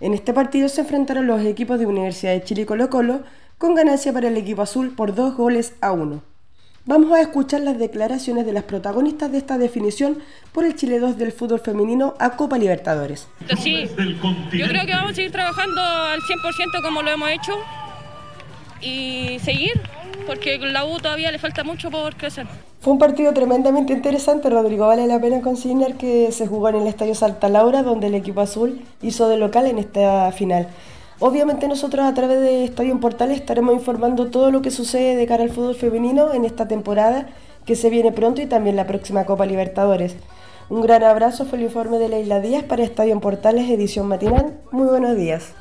En 0.00 0.12
este 0.12 0.34
partido 0.34 0.68
se 0.68 0.82
enfrentaron 0.82 1.26
los 1.26 1.40
equipos 1.40 1.78
de 1.78 1.86
Universidad 1.86 2.32
de 2.32 2.44
Chile 2.44 2.62
y 2.62 2.66
Colo 2.66 2.90
Colo, 2.90 3.22
con 3.56 3.74
ganancia 3.74 4.12
para 4.12 4.28
el 4.28 4.36
equipo 4.36 4.60
azul 4.60 4.94
por 4.94 5.14
dos 5.14 5.34
goles 5.34 5.72
a 5.80 5.92
uno. 5.92 6.29
Vamos 6.90 7.12
a 7.12 7.20
escuchar 7.20 7.60
las 7.60 7.78
declaraciones 7.78 8.44
de 8.44 8.52
las 8.52 8.64
protagonistas 8.64 9.30
de 9.30 9.38
esta 9.38 9.58
definición 9.58 10.18
por 10.50 10.64
el 10.64 10.74
Chile 10.74 10.98
2 10.98 11.18
del 11.18 11.30
fútbol 11.30 11.60
femenino 11.60 12.14
a 12.18 12.30
Copa 12.30 12.58
Libertadores. 12.58 13.28
Sí, 13.62 13.86
yo 14.52 14.66
creo 14.66 14.86
que 14.86 14.92
vamos 14.92 15.12
a 15.12 15.14
seguir 15.14 15.30
trabajando 15.30 15.80
al 15.80 16.18
100% 16.18 16.82
como 16.82 17.02
lo 17.02 17.12
hemos 17.12 17.30
hecho 17.30 17.52
y 18.80 19.38
seguir, 19.38 19.80
porque 20.26 20.58
la 20.58 20.84
U 20.84 20.98
todavía 20.98 21.30
le 21.30 21.38
falta 21.38 21.62
mucho 21.62 21.92
por 21.92 22.16
crecer. 22.16 22.48
Fue 22.80 22.92
un 22.92 22.98
partido 22.98 23.32
tremendamente 23.32 23.92
interesante, 23.92 24.50
Rodrigo. 24.50 24.88
Vale 24.88 25.06
la 25.06 25.20
pena 25.20 25.40
consignar 25.42 25.94
que 25.94 26.32
se 26.32 26.48
jugó 26.48 26.70
en 26.70 26.74
el 26.74 26.88
Estadio 26.88 27.14
Salta 27.14 27.48
Laura, 27.48 27.84
donde 27.84 28.08
el 28.08 28.16
equipo 28.16 28.40
azul 28.40 28.80
hizo 29.00 29.28
de 29.28 29.36
local 29.36 29.66
en 29.66 29.78
esta 29.78 30.32
final. 30.32 30.66
Obviamente 31.22 31.68
nosotros 31.68 32.06
a 32.06 32.14
través 32.14 32.40
de 32.40 32.64
Estadio 32.64 32.92
en 32.92 32.98
Portales 32.98 33.38
estaremos 33.38 33.74
informando 33.74 34.30
todo 34.30 34.50
lo 34.50 34.62
que 34.62 34.70
sucede 34.70 35.16
de 35.16 35.26
cara 35.26 35.42
al 35.42 35.50
fútbol 35.50 35.74
femenino 35.74 36.32
en 36.32 36.46
esta 36.46 36.66
temporada 36.66 37.28
que 37.66 37.76
se 37.76 37.90
viene 37.90 38.10
pronto 38.10 38.40
y 38.40 38.46
también 38.46 38.74
la 38.74 38.86
próxima 38.86 39.26
Copa 39.26 39.44
Libertadores. 39.44 40.16
Un 40.70 40.80
gran 40.80 41.02
abrazo 41.02 41.44
fue 41.44 41.58
el 41.58 41.64
informe 41.64 41.98
de 41.98 42.08
Leila 42.08 42.40
Díaz 42.40 42.64
para 42.64 42.84
Estadio 42.84 43.12
en 43.12 43.20
Portales, 43.20 43.68
edición 43.68 44.08
matinal. 44.08 44.54
Muy 44.72 44.88
buenos 44.88 45.14
días. 45.14 45.59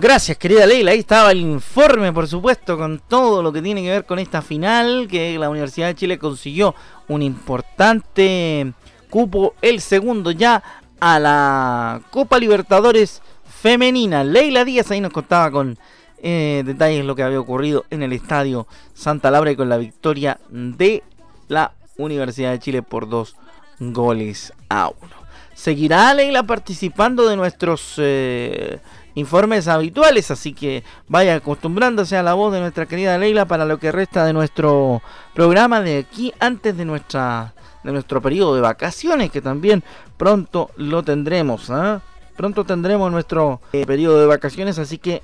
Gracias, 0.00 0.38
querida 0.38 0.64
Leila. 0.64 0.92
Ahí 0.92 1.00
estaba 1.00 1.32
el 1.32 1.40
informe, 1.40 2.12
por 2.12 2.28
supuesto, 2.28 2.78
con 2.78 3.00
todo 3.08 3.42
lo 3.42 3.52
que 3.52 3.60
tiene 3.60 3.82
que 3.82 3.90
ver 3.90 4.04
con 4.04 4.20
esta 4.20 4.42
final, 4.42 5.08
que 5.10 5.36
la 5.36 5.50
Universidad 5.50 5.88
de 5.88 5.96
Chile 5.96 6.18
consiguió 6.18 6.72
un 7.08 7.20
importante 7.20 8.72
cupo, 9.10 9.54
el 9.60 9.80
segundo 9.80 10.30
ya, 10.30 10.62
a 11.00 11.18
la 11.18 12.00
Copa 12.10 12.38
Libertadores 12.38 13.22
Femenina. 13.44 14.22
Leila 14.22 14.64
Díaz 14.64 14.88
ahí 14.92 15.00
nos 15.00 15.12
contaba 15.12 15.50
con 15.50 15.76
eh, 16.22 16.62
detalles 16.64 17.04
lo 17.04 17.16
que 17.16 17.24
había 17.24 17.40
ocurrido 17.40 17.84
en 17.90 18.04
el 18.04 18.12
estadio 18.12 18.68
Santa 18.94 19.32
Laura 19.32 19.50
y 19.50 19.56
con 19.56 19.68
la 19.68 19.78
victoria 19.78 20.38
de 20.48 21.02
la 21.48 21.72
Universidad 21.96 22.52
de 22.52 22.60
Chile 22.60 22.82
por 22.82 23.08
dos 23.08 23.34
goles 23.80 24.52
a 24.68 24.90
uno. 24.90 25.16
Seguirá 25.54 26.14
Leila 26.14 26.44
participando 26.44 27.28
de 27.28 27.36
nuestros... 27.36 27.94
Eh, 27.98 28.78
informes 29.18 29.68
habituales, 29.68 30.30
así 30.30 30.52
que 30.52 30.84
vaya 31.08 31.36
acostumbrándose 31.36 32.16
a 32.16 32.22
la 32.22 32.34
voz 32.34 32.52
de 32.52 32.60
nuestra 32.60 32.86
querida 32.86 33.18
Leila 33.18 33.46
para 33.46 33.64
lo 33.64 33.78
que 33.78 33.92
resta 33.92 34.24
de 34.24 34.32
nuestro 34.32 35.02
programa 35.34 35.80
de 35.80 35.98
aquí 35.98 36.32
antes 36.40 36.76
de 36.76 36.84
nuestra 36.84 37.54
de 37.84 37.92
nuestro 37.92 38.20
periodo 38.20 38.54
de 38.54 38.60
vacaciones 38.60 39.30
que 39.30 39.40
también 39.40 39.84
pronto 40.16 40.70
lo 40.76 41.02
tendremos, 41.02 41.70
¿ah? 41.70 42.02
pronto 42.36 42.64
tendremos 42.64 43.10
nuestro 43.12 43.60
eh, 43.72 43.86
periodo 43.86 44.20
de 44.20 44.26
vacaciones, 44.26 44.78
así 44.78 44.98
que 44.98 45.22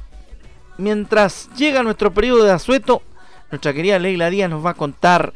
mientras 0.79 1.49
llega 1.57 1.83
nuestro 1.83 2.13
periodo 2.13 2.45
de 2.45 2.53
asueto 2.53 3.03
nuestra 3.51 3.73
querida 3.73 3.99
Leila 3.99 4.31
Díaz 4.31 4.51
nos 4.51 4.65
va 4.65 4.71
a 4.71 4.75
contar 4.75 5.33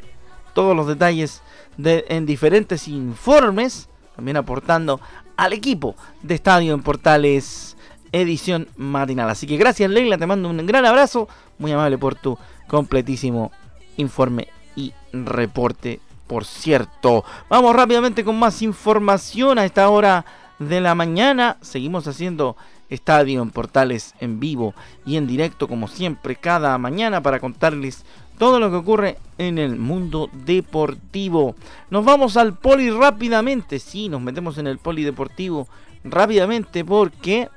todos 0.52 0.74
los 0.74 0.88
detalles 0.88 1.42
de, 1.76 2.04
en 2.08 2.26
diferentes 2.26 2.88
informes, 2.88 3.88
también 4.16 4.36
aportando 4.36 5.00
al 5.36 5.52
equipo 5.52 5.94
de 6.22 6.34
Estadio 6.34 6.74
en 6.74 6.82
Portales 6.82 7.76
edición 8.12 8.68
matinal. 8.76 9.30
Así 9.30 9.46
que 9.46 9.56
gracias 9.56 9.90
Leila, 9.90 10.18
te 10.18 10.26
mando 10.26 10.48
un 10.48 10.66
gran 10.66 10.86
abrazo, 10.86 11.28
muy 11.58 11.72
amable 11.72 11.98
por 11.98 12.14
tu 12.14 12.38
completísimo 12.66 13.50
informe 13.96 14.48
y 14.76 14.92
reporte, 15.12 16.00
por 16.26 16.44
cierto. 16.44 17.24
Vamos 17.48 17.74
rápidamente 17.74 18.24
con 18.24 18.38
más 18.38 18.62
información 18.62 19.58
a 19.58 19.64
esta 19.64 19.88
hora 19.88 20.24
de 20.58 20.80
la 20.80 20.94
mañana. 20.94 21.56
Seguimos 21.60 22.06
haciendo 22.06 22.56
Estadio 22.90 23.42
en 23.42 23.50
Portales 23.50 24.14
en 24.20 24.40
vivo 24.40 24.74
y 25.04 25.16
en 25.16 25.26
directo 25.26 25.68
como 25.68 25.88
siempre 25.88 26.36
cada 26.36 26.76
mañana 26.78 27.22
para 27.22 27.40
contarles 27.40 28.04
todo 28.38 28.60
lo 28.60 28.70
que 28.70 28.76
ocurre 28.76 29.18
en 29.36 29.58
el 29.58 29.76
mundo 29.76 30.30
deportivo. 30.32 31.54
Nos 31.90 32.04
vamos 32.04 32.36
al 32.36 32.56
poli 32.56 32.90
rápidamente, 32.90 33.78
sí, 33.78 34.08
nos 34.08 34.20
metemos 34.20 34.58
en 34.58 34.68
el 34.68 34.78
polideportivo 34.78 35.68
rápidamente 36.04 36.84
porque 36.84 37.48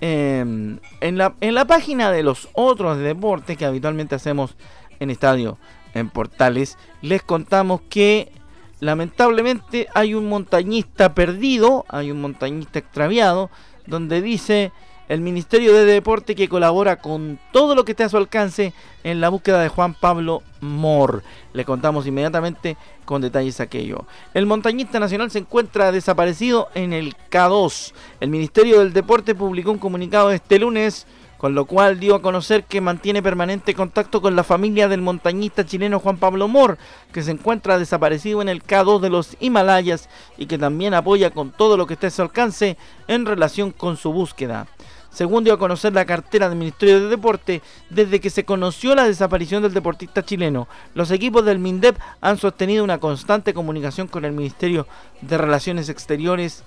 em, 0.00 0.78
en, 1.00 1.18
la, 1.18 1.34
en 1.40 1.54
la 1.54 1.66
página 1.66 2.10
de 2.10 2.22
los 2.22 2.48
otros 2.52 2.98
deportes 2.98 3.56
que 3.56 3.64
habitualmente 3.64 4.14
hacemos 4.14 4.56
en 4.98 5.10
estadio 5.10 5.58
en 5.94 6.08
Portales, 6.08 6.78
les 7.02 7.22
contamos 7.22 7.80
que 7.88 8.32
lamentablemente 8.80 9.88
hay 9.94 10.14
un 10.14 10.28
montañista 10.28 11.14
perdido, 11.14 11.84
hay 11.88 12.10
un 12.10 12.20
montañista 12.20 12.78
extraviado, 12.78 13.50
donde 13.86 14.22
dice 14.22 14.72
el 15.10 15.22
Ministerio 15.22 15.74
de 15.74 15.84
Deporte 15.84 16.36
que 16.36 16.48
colabora 16.48 17.00
con 17.00 17.40
todo 17.50 17.74
lo 17.74 17.84
que 17.84 17.92
esté 17.92 18.04
a 18.04 18.08
su 18.08 18.16
alcance 18.16 18.72
en 19.02 19.20
la 19.20 19.28
búsqueda 19.28 19.60
de 19.60 19.68
Juan 19.68 19.92
Pablo 19.92 20.44
Mor. 20.60 21.24
Le 21.52 21.64
contamos 21.64 22.06
inmediatamente 22.06 22.76
con 23.04 23.20
detalles 23.20 23.58
aquello. 23.58 24.04
El 24.34 24.46
montañista 24.46 25.00
nacional 25.00 25.28
se 25.32 25.40
encuentra 25.40 25.90
desaparecido 25.90 26.68
en 26.76 26.92
el 26.92 27.16
K2. 27.28 27.92
El 28.20 28.30
Ministerio 28.30 28.78
del 28.78 28.92
Deporte 28.92 29.34
publicó 29.34 29.72
un 29.72 29.78
comunicado 29.78 30.30
este 30.30 30.60
lunes 30.60 31.08
con 31.38 31.54
lo 31.54 31.64
cual 31.64 31.98
dio 31.98 32.14
a 32.14 32.22
conocer 32.22 32.64
que 32.64 32.82
mantiene 32.82 33.22
permanente 33.22 33.74
contacto 33.74 34.20
con 34.20 34.36
la 34.36 34.44
familia 34.44 34.88
del 34.88 35.00
montañista 35.00 35.64
chileno 35.64 35.98
Juan 35.98 36.18
Pablo 36.18 36.48
Mor, 36.48 36.76
que 37.12 37.22
se 37.22 37.30
encuentra 37.30 37.78
desaparecido 37.78 38.42
en 38.42 38.50
el 38.50 38.62
K2 38.62 39.00
de 39.00 39.08
los 39.08 39.38
Himalayas 39.40 40.10
y 40.36 40.44
que 40.44 40.58
también 40.58 40.92
apoya 40.92 41.30
con 41.30 41.50
todo 41.50 41.78
lo 41.78 41.86
que 41.86 41.94
esté 41.94 42.08
a 42.08 42.10
su 42.10 42.20
alcance 42.20 42.76
en 43.08 43.24
relación 43.24 43.72
con 43.72 43.96
su 43.96 44.12
búsqueda. 44.12 44.68
Según 45.10 45.42
dio 45.42 45.54
a 45.54 45.58
conocer 45.58 45.92
la 45.92 46.04
cartera 46.04 46.48
del 46.48 46.58
Ministerio 46.58 47.00
de 47.00 47.08
Deporte, 47.08 47.62
desde 47.90 48.20
que 48.20 48.30
se 48.30 48.44
conoció 48.44 48.94
la 48.94 49.04
desaparición 49.04 49.62
del 49.62 49.74
deportista 49.74 50.24
chileno, 50.24 50.68
los 50.94 51.10
equipos 51.10 51.44
del 51.44 51.58
MINDEP 51.58 51.98
han 52.20 52.38
sostenido 52.38 52.84
una 52.84 52.98
constante 52.98 53.52
comunicación 53.52 54.06
con 54.06 54.24
el 54.24 54.32
Ministerio 54.32 54.86
de 55.20 55.36
Relaciones 55.36 55.88
Exteriores 55.88 56.62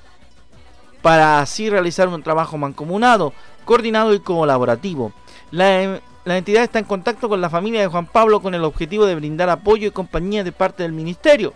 para 1.01 1.39
así 1.39 1.69
realizar 1.69 2.07
un 2.09 2.23
trabajo 2.23 2.57
mancomunado, 2.57 3.33
coordinado 3.65 4.13
y 4.13 4.19
colaborativo. 4.19 5.13
La, 5.51 6.01
la, 6.25 6.37
entidad 6.37 6.63
está 6.63 6.79
en 6.79 6.85
contacto 6.85 7.29
con 7.29 7.41
la 7.41 7.49
familia 7.49 7.81
de 7.81 7.87
Juan 7.87 8.07
Pablo 8.07 8.41
con 8.41 8.55
el 8.55 8.63
objetivo 8.63 9.05
de 9.05 9.15
brindar 9.15 9.49
apoyo 9.49 9.87
y 9.87 9.91
compañía 9.91 10.43
de 10.43 10.51
parte 10.51 10.83
del 10.83 10.93
Ministerio 10.93 11.53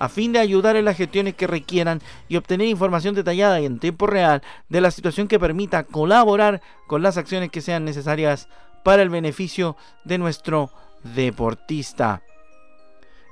a 0.00 0.08
fin 0.08 0.32
de 0.32 0.38
ayudar 0.38 0.76
en 0.76 0.86
las 0.86 0.96
gestiones 0.96 1.34
que 1.34 1.46
requieran 1.46 2.00
y 2.26 2.36
obtener 2.36 2.66
información 2.66 3.14
detallada 3.14 3.60
y 3.60 3.66
en 3.66 3.78
tiempo 3.78 4.06
real 4.06 4.42
de 4.70 4.80
la 4.80 4.90
situación 4.90 5.28
que 5.28 5.38
permita 5.38 5.84
colaborar 5.84 6.62
con 6.86 7.02
las 7.02 7.18
acciones 7.18 7.50
que 7.50 7.60
sean 7.60 7.84
necesarias 7.84 8.48
para 8.82 9.02
el 9.02 9.10
beneficio 9.10 9.76
de 10.04 10.16
nuestro 10.16 10.70
deportista. 11.04 12.22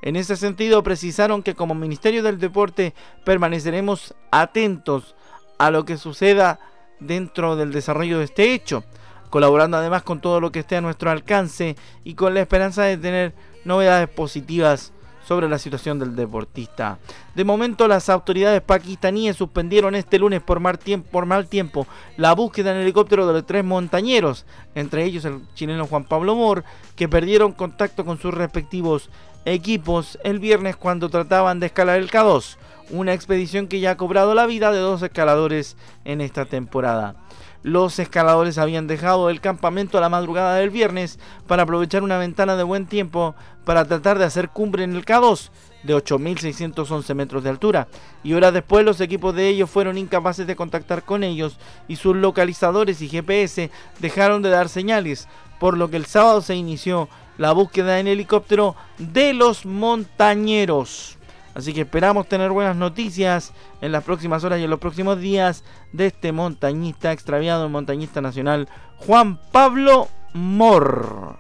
En 0.03 0.15
ese 0.15 0.37
sentido, 0.37 0.83
precisaron 0.83 1.43
que 1.43 1.55
como 1.55 1.75
Ministerio 1.75 2.23
del 2.23 2.39
Deporte 2.39 2.95
permaneceremos 3.25 4.15
atentos 4.31 5.17
a 5.59 5.71
lo 5.71 5.87
que 5.87 5.97
suceda 5.97 6.61
dentro 7.01 7.57
del 7.57 7.73
desarrollo 7.73 8.19
de 8.19 8.27
este 8.27 8.53
hecho, 8.53 8.85
colaborando 9.31 9.79
además 9.79 10.03
con 10.03 10.21
todo 10.21 10.39
lo 10.39 10.53
que 10.53 10.61
esté 10.61 10.77
a 10.77 10.83
nuestro 10.83 11.11
alcance 11.11 11.77
y 12.05 12.13
con 12.13 12.35
la 12.35 12.43
esperanza 12.43 12.83
de 12.83 12.99
tener 12.99 13.35
novedades 13.65 14.09
positivas 14.11 14.93
sobre 15.29 15.47
la 15.47 15.59
situación 15.59 15.99
del 15.99 16.17
deportista. 16.17 16.99
De 17.35 17.45
momento 17.45 17.87
las 17.87 18.09
autoridades 18.09 18.63
pakistaníes 18.63 19.37
suspendieron 19.37 19.95
este 19.95 20.19
lunes 20.19 20.41
por 20.41 20.59
mal, 20.59 20.79
tiempo, 20.79 21.87
la 22.17 22.35
búsqueda 22.35 22.71
en 22.71 22.79
helicóptero 22.79 23.27
de 23.27 23.35
los 23.35 23.45
tres 23.45 23.63
montañeros, 23.63 24.47
entre 24.75 25.05
ellos 25.05 25.27
el 25.27 25.43
chileno 25.55 25.87
Juan 25.87 26.05
Pablo 26.05 26.35
Mor, 26.35 26.65
que 26.97 27.11
perdieron 27.11 27.53
contacto 27.53 28.07
con 28.07 28.19
sus 28.19 28.33
respectivos 28.33 29.11
equipos 29.45 30.19
el 30.25 30.39
viernes 30.39 30.77
cuando 30.77 31.11
trataban 31.11 31.61
de 31.61 31.67
escalar 31.67 31.99
el 31.99 32.11
K2, 32.11 32.57
una 32.89 33.13
expedición 33.13 33.69
que 33.69 33.81
ya 33.81 33.91
ha 33.91 33.97
cobrado 33.99 34.35
la 34.35 34.47
vida 34.47 34.73
de 34.73 34.79
dos 34.79 35.03
escaladores 35.03 35.77
en 36.07 36.23
esta 36.23 36.47
temporada. 36.47 37.17
Los 37.63 37.99
escaladores 37.99 38.57
habían 38.57 38.87
dejado 38.87 39.31
el 39.31 39.41
campamento 39.41 39.99
a 39.99 40.01
la 40.01 40.09
madrugada 40.09 40.55
del 40.55 40.71
viernes 40.71 41.19
para 41.47 41.65
aprovechar 41.65 42.03
una 42.03 42.17
ventana 42.17 42.57
de 42.57 42.63
buen 42.63 42.87
tiempo 42.87 43.35
para 43.65 43.85
tratar 43.85 44.19
de 44.19 44.25
hacer 44.25 44.49
cumbre 44.49 44.85
en 44.85 44.95
el 44.95 45.05
K2 45.05 45.51
de 45.83 45.95
8.611 45.95 47.15
metros 47.15 47.45
de 47.45 47.51
altura 47.51 47.89
y 48.23 48.33
horas 48.33 48.53
después 48.53 48.85
los 48.85 49.01
equipos 49.01 49.35
de 49.35 49.49
ellos 49.49 49.71
fueron 49.71 49.99
incapaces 49.99 50.47
de 50.47 50.57
contactar 50.57 51.03
con 51.03 51.25
ellos 51.25 51.59
y 51.89 51.97
sus 51.97 52.17
localizadores 52.17 53.03
y 53.03 53.09
GPS 53.09 53.71
dejaron 53.99 54.43
de 54.43 54.51
dar 54.51 54.69
señales, 54.69 55.29
por 55.59 55.77
lo 55.77 55.91
que 55.91 55.97
el 55.97 56.07
sábado 56.07 56.41
se 56.41 56.55
inició 56.55 57.09
la 57.39 57.53
búsqueda 57.53 58.01
en 58.01 58.07
helicóptero 58.09 58.77
de 58.99 59.35
los 59.35 59.67
montañeros. 59.67 61.18
Así 61.59 61.75
que 61.75 61.81
esperamos 61.81 62.29
tener 62.29 62.53
buenas 62.53 62.77
noticias 62.77 63.53
en 63.81 63.91
las 63.91 64.05
próximas 64.05 64.45
horas 64.45 64.61
y 64.61 64.65
en 64.65 64.71
los 64.71 64.79
próximos 64.79 65.19
días 65.19 65.65
de 65.93 66.07
este 66.07 66.31
montañista 66.31 67.11
extraviado, 67.11 67.69
montañista 67.69 68.21
nacional 68.21 68.69
Juan 68.99 69.41
Pablo 69.51 70.07
Mor. 70.35 71.37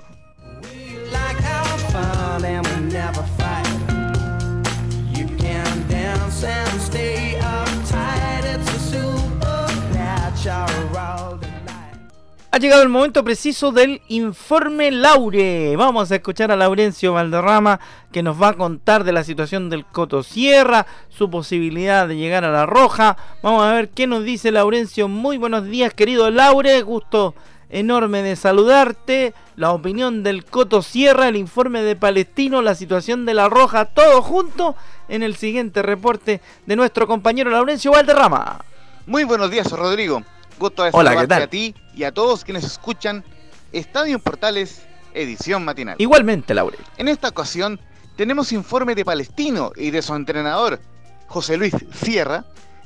Ha 12.59 12.61
llegado 12.61 12.83
el 12.83 12.88
momento 12.88 13.23
preciso 13.23 13.71
del 13.71 14.03
informe 14.09 14.90
Laure. 14.90 15.77
Vamos 15.77 16.11
a 16.11 16.16
escuchar 16.16 16.51
a 16.51 16.57
Laurencio 16.57 17.12
Valderrama 17.12 17.79
que 18.11 18.21
nos 18.21 18.42
va 18.42 18.49
a 18.49 18.55
contar 18.55 19.05
de 19.05 19.12
la 19.12 19.23
situación 19.23 19.71
del 19.71 19.87
Coto 19.87 20.25
Sierra, 20.25 20.85
su 21.09 21.31
posibilidad 21.31 22.09
de 22.09 22.16
llegar 22.16 22.44
a 22.44 22.51
la 22.51 22.66
Roja. 22.66 23.16
Vamos 23.44 23.62
a 23.62 23.75
ver 23.75 23.90
qué 23.90 24.09
nos 24.09 24.25
dice 24.25 24.51
Laurencio. 24.51 25.07
Muy 25.07 25.37
buenos 25.37 25.66
días, 25.66 25.94
querido 25.94 26.33
Laure. 26.33 26.83
Gusto 26.83 27.37
enorme 27.71 28.25
de 28.25 28.35
saludarte. 28.35 29.35
La 29.55 29.71
opinión 29.71 30.25
del 30.25 30.44
Coto 30.44 30.83
Sierra, 30.83 31.29
el 31.29 31.37
informe 31.37 31.83
de 31.83 31.94
Palestino, 31.94 32.61
la 32.61 32.75
situación 32.75 33.25
de 33.25 33.35
la 33.35 33.49
Roja, 33.49 33.85
todo 33.85 34.21
junto 34.21 34.75
en 35.09 35.23
el 35.23 35.37
siguiente 35.37 35.81
reporte 35.81 36.40
de 36.66 36.75
nuestro 36.75 37.07
compañero 37.07 37.53
Laurencio 37.53 37.92
Valderrama. 37.92 38.64
Muy 39.07 39.23
buenos 39.23 39.49
días, 39.49 39.71
Rodrigo. 39.71 40.25
Gusto 40.59 40.83
de 40.83 40.90
Hola, 40.92 41.12
a 41.12 41.47
ti 41.47 41.75
y 41.94 42.05
a 42.05 42.12
todos 42.12 42.44
quienes 42.44 42.64
escuchan 42.64 43.25
Estadio 43.73 44.18
Portales, 44.18 44.83
edición 45.14 45.64
matinal. 45.64 45.97
Igualmente, 45.99 46.55
Laurel. 46.55 46.81
En 46.97 47.07
esta 47.09 47.29
ocasión 47.29 47.81
tenemos 48.16 48.53
informe 48.53 48.94
de 48.94 49.05
Palestino 49.05 49.73
y 49.77 49.90
de 49.90 50.03
su 50.03 50.14
entrenador, 50.14 50.81
José 51.29 51.57
Luis 51.57 51.75
Sierra, 51.92 52.44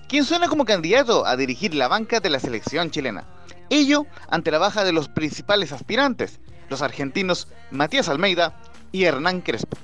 quien 0.08 0.24
suena 0.24 0.48
como 0.48 0.66
candidato 0.66 1.24
a 1.24 1.36
dirigir 1.36 1.74
la 1.74 1.88
banca 1.88 2.20
de 2.20 2.28
la 2.30 2.40
selección 2.40 2.90
chilena. 2.90 3.24
Ello 3.70 4.06
ante 4.28 4.50
la 4.50 4.58
baja 4.58 4.84
de 4.84 4.92
los 4.92 5.08
principales 5.08 5.72
aspirantes, 5.72 6.40
los 6.68 6.82
argentinos 6.82 7.48
Matías 7.70 8.08
Almeida 8.08 8.54
y 8.92 9.04
Hernán 9.04 9.40
Crespo. 9.40 9.78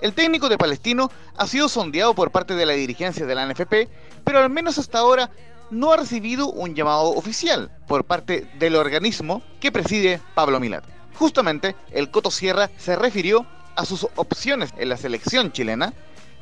El 0.00 0.12
técnico 0.12 0.48
de 0.48 0.58
Palestino 0.58 1.10
ha 1.36 1.46
sido 1.46 1.68
sondeado 1.68 2.14
por 2.14 2.32
parte 2.32 2.54
de 2.54 2.66
la 2.66 2.72
dirigencia 2.72 3.24
de 3.24 3.34
la 3.34 3.46
NFP, 3.46 3.88
pero 4.24 4.40
al 4.40 4.50
menos 4.50 4.78
hasta 4.78 4.98
ahora 4.98 5.30
no 5.70 5.92
ha 5.92 5.96
recibido 5.96 6.48
un 6.48 6.74
llamado 6.74 7.10
oficial 7.10 7.70
por 7.86 8.04
parte 8.04 8.48
del 8.58 8.76
organismo 8.76 9.42
que 9.60 9.72
preside 9.72 10.20
Pablo 10.34 10.60
Milat. 10.60 10.84
Justamente, 11.14 11.74
el 11.92 12.10
Coto 12.10 12.30
Sierra 12.30 12.70
se 12.76 12.96
refirió 12.96 13.46
a 13.74 13.84
sus 13.84 14.06
opciones 14.16 14.72
en 14.76 14.88
la 14.88 14.96
selección 14.96 15.52
chilena 15.52 15.92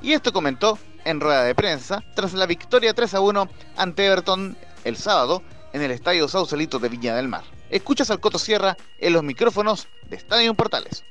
y 0.03 0.13
esto 0.13 0.33
comentó 0.33 0.79
en 1.05 1.21
rueda 1.21 1.45
de 1.45 1.55
prensa 1.55 2.03
tras 2.15 2.35
la 2.35 2.47
victoria 2.47 2.95
3 2.95 3.15
a 3.15 3.21
1 3.21 3.49
ante 3.77 4.07
Everton 4.07 4.57
el 4.85 4.97
sábado 4.97 5.43
en 5.73 5.83
el 5.83 5.91
Estadio 5.91 6.29
Sausalito 6.29 6.79
de 6.79 6.89
Viña 6.89 7.17
del 7.17 7.29
Mar. 7.29 7.43
Escuchas 7.71 8.11
al 8.11 8.21
Coto 8.21 8.39
Sierra 8.39 8.77
en 8.99 9.13
los 9.13 9.23
micrófonos 9.23 9.89
de 10.09 10.17
Estadio 10.17 10.55
Portales. 10.55 11.05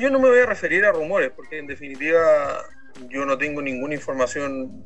Yo 0.00 0.10
no 0.10 0.18
me 0.18 0.28
voy 0.28 0.40
a 0.40 0.46
referir 0.46 0.84
a 0.84 0.92
rumores 0.92 1.32
porque 1.34 1.58
en 1.58 1.66
definitiva 1.66 2.64
yo 3.08 3.24
no 3.24 3.38
tengo 3.38 3.62
ninguna 3.62 3.94
información 3.94 4.84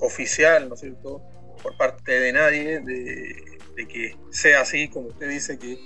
oficial, 0.00 0.68
¿no 0.68 0.74
es 0.74 0.80
cierto?, 0.80 1.22
por 1.62 1.76
parte 1.76 2.18
de 2.18 2.32
nadie 2.32 2.80
de, 2.80 3.86
que 3.88 4.14
sea 4.30 4.60
así, 4.60 4.88
como 4.88 5.08
usted 5.08 5.28
dice, 5.28 5.58
que, 5.58 5.78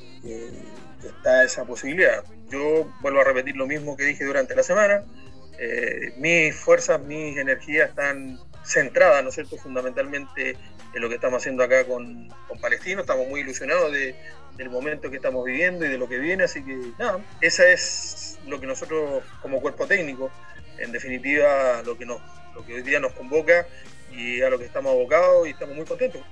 está 1.04 1.44
esa 1.44 1.64
posibilidad. 1.64 2.24
Yo 2.48 2.90
vuelvo 3.00 3.20
a 3.20 3.24
repetir 3.24 3.56
lo 3.56 3.66
mismo 3.66 3.96
que 3.96 4.04
dije 4.04 4.24
durante 4.24 4.56
la 4.56 4.62
semana. 4.62 5.04
Eh, 5.58 6.14
mis 6.16 6.56
fuerzas, 6.56 7.00
mis 7.00 7.36
energías 7.36 7.90
están 7.90 8.38
centradas, 8.64 9.22
¿no 9.22 9.28
es 9.28 9.34
cierto?, 9.34 9.56
fundamentalmente 9.58 10.56
en 10.94 11.02
lo 11.02 11.08
que 11.08 11.16
estamos 11.16 11.42
haciendo 11.42 11.62
acá 11.62 11.84
con, 11.84 12.28
con 12.48 12.58
Palestino. 12.58 13.02
Estamos 13.02 13.28
muy 13.28 13.40
ilusionados 13.40 13.92
de, 13.92 14.16
del 14.56 14.70
momento 14.70 15.10
que 15.10 15.16
estamos 15.16 15.44
viviendo 15.44 15.84
y 15.84 15.88
de 15.88 15.98
lo 15.98 16.08
que 16.08 16.18
viene, 16.18 16.44
así 16.44 16.64
que 16.64 16.76
nada, 16.98 17.20
esa 17.40 17.66
es 17.68 18.38
lo 18.46 18.60
que 18.60 18.66
nosotros 18.66 19.22
como 19.42 19.60
cuerpo 19.60 19.86
técnico, 19.86 20.30
en 20.78 20.92
definitiva, 20.92 21.82
lo 21.84 21.98
que, 21.98 22.06
nos, 22.06 22.20
lo 22.54 22.64
que 22.64 22.74
hoy 22.74 22.82
día 22.82 23.00
nos 23.00 23.12
convoca 23.12 23.66
y 24.16 24.42
a 24.42 24.50
lo 24.50 24.58
que 24.58 24.64
estamos 24.64 24.92
abocados 24.92 25.46
y 25.46 25.50
estamos 25.50 25.76
muy 25.76 25.84
contentos. 25.84 26.22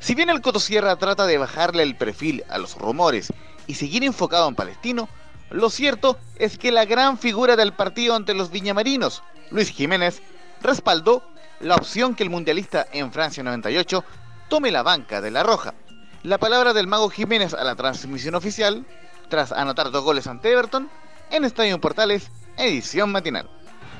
Si 0.00 0.14
bien 0.14 0.28
el 0.28 0.42
Cotosierra 0.42 0.96
trata 0.96 1.26
de 1.26 1.38
bajarle 1.38 1.82
el 1.82 1.96
perfil 1.96 2.44
a 2.50 2.58
los 2.58 2.76
rumores 2.76 3.32
y 3.66 3.74
seguir 3.74 4.04
enfocado 4.04 4.48
en 4.48 4.54
Palestino, 4.54 5.08
lo 5.50 5.70
cierto 5.70 6.18
es 6.36 6.58
que 6.58 6.72
la 6.72 6.84
gran 6.84 7.18
figura 7.18 7.56
del 7.56 7.72
partido 7.72 8.14
ante 8.14 8.34
los 8.34 8.50
viñamarinos, 8.50 9.22
Luis 9.50 9.70
Jiménez, 9.70 10.20
respaldó 10.60 11.22
la 11.60 11.76
opción 11.76 12.14
que 12.14 12.22
el 12.22 12.30
mundialista 12.30 12.86
en 12.92 13.12
Francia 13.12 13.42
98 13.42 14.04
tome 14.48 14.70
la 14.70 14.82
banca 14.82 15.20
de 15.20 15.30
la 15.30 15.42
Roja. 15.42 15.74
La 16.22 16.38
palabra 16.38 16.72
del 16.72 16.86
mago 16.86 17.08
Jiménez 17.08 17.54
a 17.54 17.64
la 17.64 17.74
transmisión 17.74 18.34
oficial, 18.34 18.86
tras 19.28 19.52
anotar 19.52 19.90
dos 19.90 20.04
goles 20.04 20.26
ante 20.26 20.50
Everton, 20.50 20.90
en 21.30 21.44
Estadio 21.44 21.80
Portales, 21.80 22.30
edición 22.56 23.12
matinal. 23.12 23.48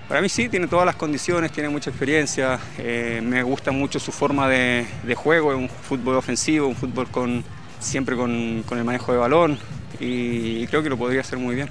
Para 0.09 0.21
mí 0.21 0.29
sí, 0.29 0.49
tiene 0.51 0.67
todas 0.67 0.85
las 0.85 0.97
condiciones, 0.97 1.51
tiene 1.51 1.71
mucha 1.71 1.89
experiencia, 1.91 2.59
eh, 2.79 3.21
me 3.23 3.43
gusta 3.43 3.73
mucho 3.73 3.99
su 3.99 4.13
forma 4.13 4.49
de, 4.49 4.87
de, 5.03 5.15
juego, 5.15 5.53
es 5.53 5.59
un 5.59 5.69
fútbol 5.69 6.17
ofensivo, 6.17 6.69
un 6.69 6.77
fútbol 6.77 7.09
con, 7.09 7.43
siempre 7.81 8.15
con, 8.15 8.63
con 8.67 8.79
el 8.79 8.85
manejo 8.85 9.13
de 9.13 9.19
balón 9.19 9.59
y, 10.01 10.67
creo 10.67 10.83
que 10.83 10.91
lo 10.91 10.99
podría 10.99 11.21
hacer 11.21 11.39
muy 11.39 11.55
bien. 11.55 11.69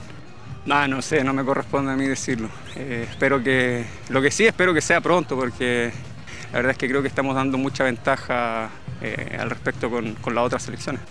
No, 0.65 0.87
no 0.87 1.01
sé, 1.01 1.23
no 1.23 1.33
me 1.33 1.43
corresponde 1.43 1.91
a 1.91 1.95
mí 1.95 2.07
decirlo. 2.07 2.49
Eh, 2.75 3.07
espero 3.09 3.43
que, 3.43 3.85
lo 4.09 4.21
que 4.21 4.31
sí 4.31 4.45
espero 4.45 4.73
que 4.73 4.81
sea 4.81 5.01
pronto 5.01 5.35
porque 5.35 5.91
la 6.51 6.57
verdad 6.57 6.71
es 6.71 6.77
que 6.77 6.87
creo 6.87 7.01
que 7.01 7.09
estamos 7.09 7.35
dando 7.35 7.57
mucha 7.57 7.83
ventaja 7.83 8.69
eh, 9.01 9.37
al 9.39 9.49
respecto 9.49 9.89
con, 9.89 10.15
con 10.15 10.33
las 10.33 10.45
otras 10.45 10.63
selecciones. 10.63 11.01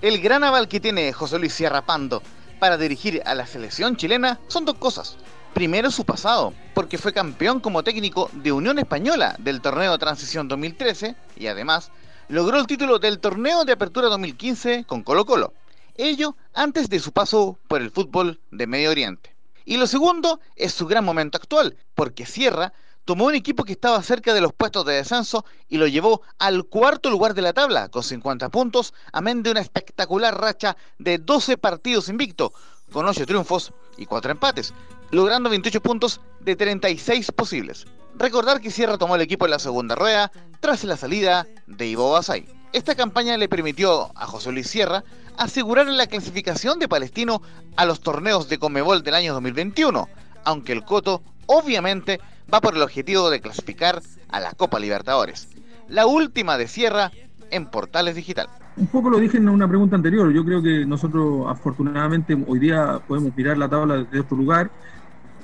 El 0.00 0.20
gran 0.20 0.42
aval 0.44 0.66
que 0.66 0.80
tiene 0.80 1.12
José 1.12 1.38
Luis 1.38 1.52
Sierra 1.52 1.82
Pando 1.82 2.22
para 2.58 2.78
dirigir 2.78 3.22
a 3.26 3.34
la 3.34 3.46
selección 3.46 3.96
chilena 3.96 4.40
son 4.48 4.64
dos 4.64 4.76
cosas. 4.76 5.18
Primero 5.54 5.90
su 5.90 6.04
pasado, 6.04 6.54
porque 6.74 6.96
fue 6.96 7.12
campeón 7.12 7.58
como 7.58 7.82
técnico 7.82 8.30
de 8.32 8.52
Unión 8.52 8.78
Española 8.78 9.34
del 9.38 9.60
torneo 9.60 9.98
Transición 9.98 10.46
2013 10.46 11.16
y 11.36 11.48
además 11.48 11.90
logró 12.28 12.58
el 12.58 12.68
título 12.68 13.00
del 13.00 13.18
torneo 13.18 13.64
de 13.64 13.72
Apertura 13.72 14.08
2015 14.08 14.84
con 14.84 15.02
Colo 15.02 15.26
Colo. 15.26 15.52
Ello 15.96 16.36
antes 16.54 16.88
de 16.88 17.00
su 17.00 17.10
paso 17.12 17.58
por 17.66 17.82
el 17.82 17.90
fútbol 17.90 18.40
de 18.52 18.68
Medio 18.68 18.90
Oriente. 18.90 19.34
Y 19.64 19.76
lo 19.76 19.88
segundo 19.88 20.40
es 20.54 20.72
su 20.72 20.86
gran 20.86 21.04
momento 21.04 21.36
actual, 21.36 21.76
porque 21.94 22.26
Sierra 22.26 22.72
tomó 23.04 23.26
un 23.26 23.34
equipo 23.34 23.64
que 23.64 23.72
estaba 23.72 24.00
cerca 24.04 24.32
de 24.32 24.40
los 24.40 24.52
puestos 24.52 24.86
de 24.86 24.94
descenso 24.94 25.44
y 25.68 25.78
lo 25.78 25.88
llevó 25.88 26.22
al 26.38 26.64
cuarto 26.64 27.10
lugar 27.10 27.34
de 27.34 27.42
la 27.42 27.52
tabla 27.52 27.88
con 27.88 28.04
50 28.04 28.50
puntos, 28.50 28.94
amén 29.12 29.42
de 29.42 29.50
una 29.50 29.60
espectacular 29.60 30.40
racha 30.40 30.76
de 30.98 31.18
12 31.18 31.58
partidos 31.58 32.08
invicto, 32.08 32.52
con 32.92 33.06
8 33.06 33.26
triunfos 33.26 33.72
y 33.96 34.06
4 34.06 34.30
empates, 34.30 34.72
logrando 35.10 35.50
28 35.50 35.80
puntos 35.80 36.20
de 36.40 36.56
36 36.56 37.32
posibles. 37.32 37.86
Recordar 38.16 38.60
que 38.60 38.70
Sierra 38.70 38.98
tomó 38.98 39.16
el 39.16 39.22
equipo 39.22 39.44
en 39.44 39.52
la 39.52 39.58
segunda 39.58 39.94
rueda 39.94 40.30
tras 40.60 40.84
la 40.84 40.96
salida 40.96 41.46
de 41.66 41.86
Ivo 41.86 42.12
Basay. 42.12 42.46
Esta 42.72 42.94
campaña 42.94 43.36
le 43.36 43.48
permitió 43.48 44.12
a 44.14 44.26
José 44.26 44.52
Luis 44.52 44.68
Sierra 44.68 45.02
asegurar 45.36 45.86
la 45.86 46.06
clasificación 46.06 46.78
de 46.78 46.88
Palestino 46.88 47.42
a 47.76 47.84
los 47.86 48.00
torneos 48.00 48.48
de 48.48 48.58
Comebol 48.58 49.02
del 49.02 49.14
año 49.14 49.32
2021, 49.32 50.08
aunque 50.44 50.72
el 50.72 50.84
Coto 50.84 51.22
obviamente 51.46 52.20
va 52.52 52.60
por 52.60 52.76
el 52.76 52.82
objetivo 52.82 53.30
de 53.30 53.40
clasificar 53.40 54.02
a 54.28 54.40
la 54.40 54.52
Copa 54.52 54.78
Libertadores. 54.78 55.48
La 55.88 56.06
última 56.06 56.58
de 56.58 56.68
Sierra 56.68 57.10
en 57.50 57.66
Portales 57.66 58.14
Digital. 58.14 58.48
Un 58.76 58.86
poco 58.86 59.10
lo 59.10 59.18
dije 59.18 59.36
en 59.36 59.48
una 59.48 59.68
pregunta 59.68 59.96
anterior. 59.96 60.32
Yo 60.32 60.44
creo 60.44 60.62
que 60.62 60.86
nosotros, 60.86 61.46
afortunadamente, 61.48 62.36
hoy 62.46 62.58
día 62.60 63.00
podemos 63.06 63.34
mirar 63.36 63.58
la 63.58 63.68
tabla 63.68 63.96
desde 63.96 64.20
otro 64.20 64.36
lugar, 64.36 64.70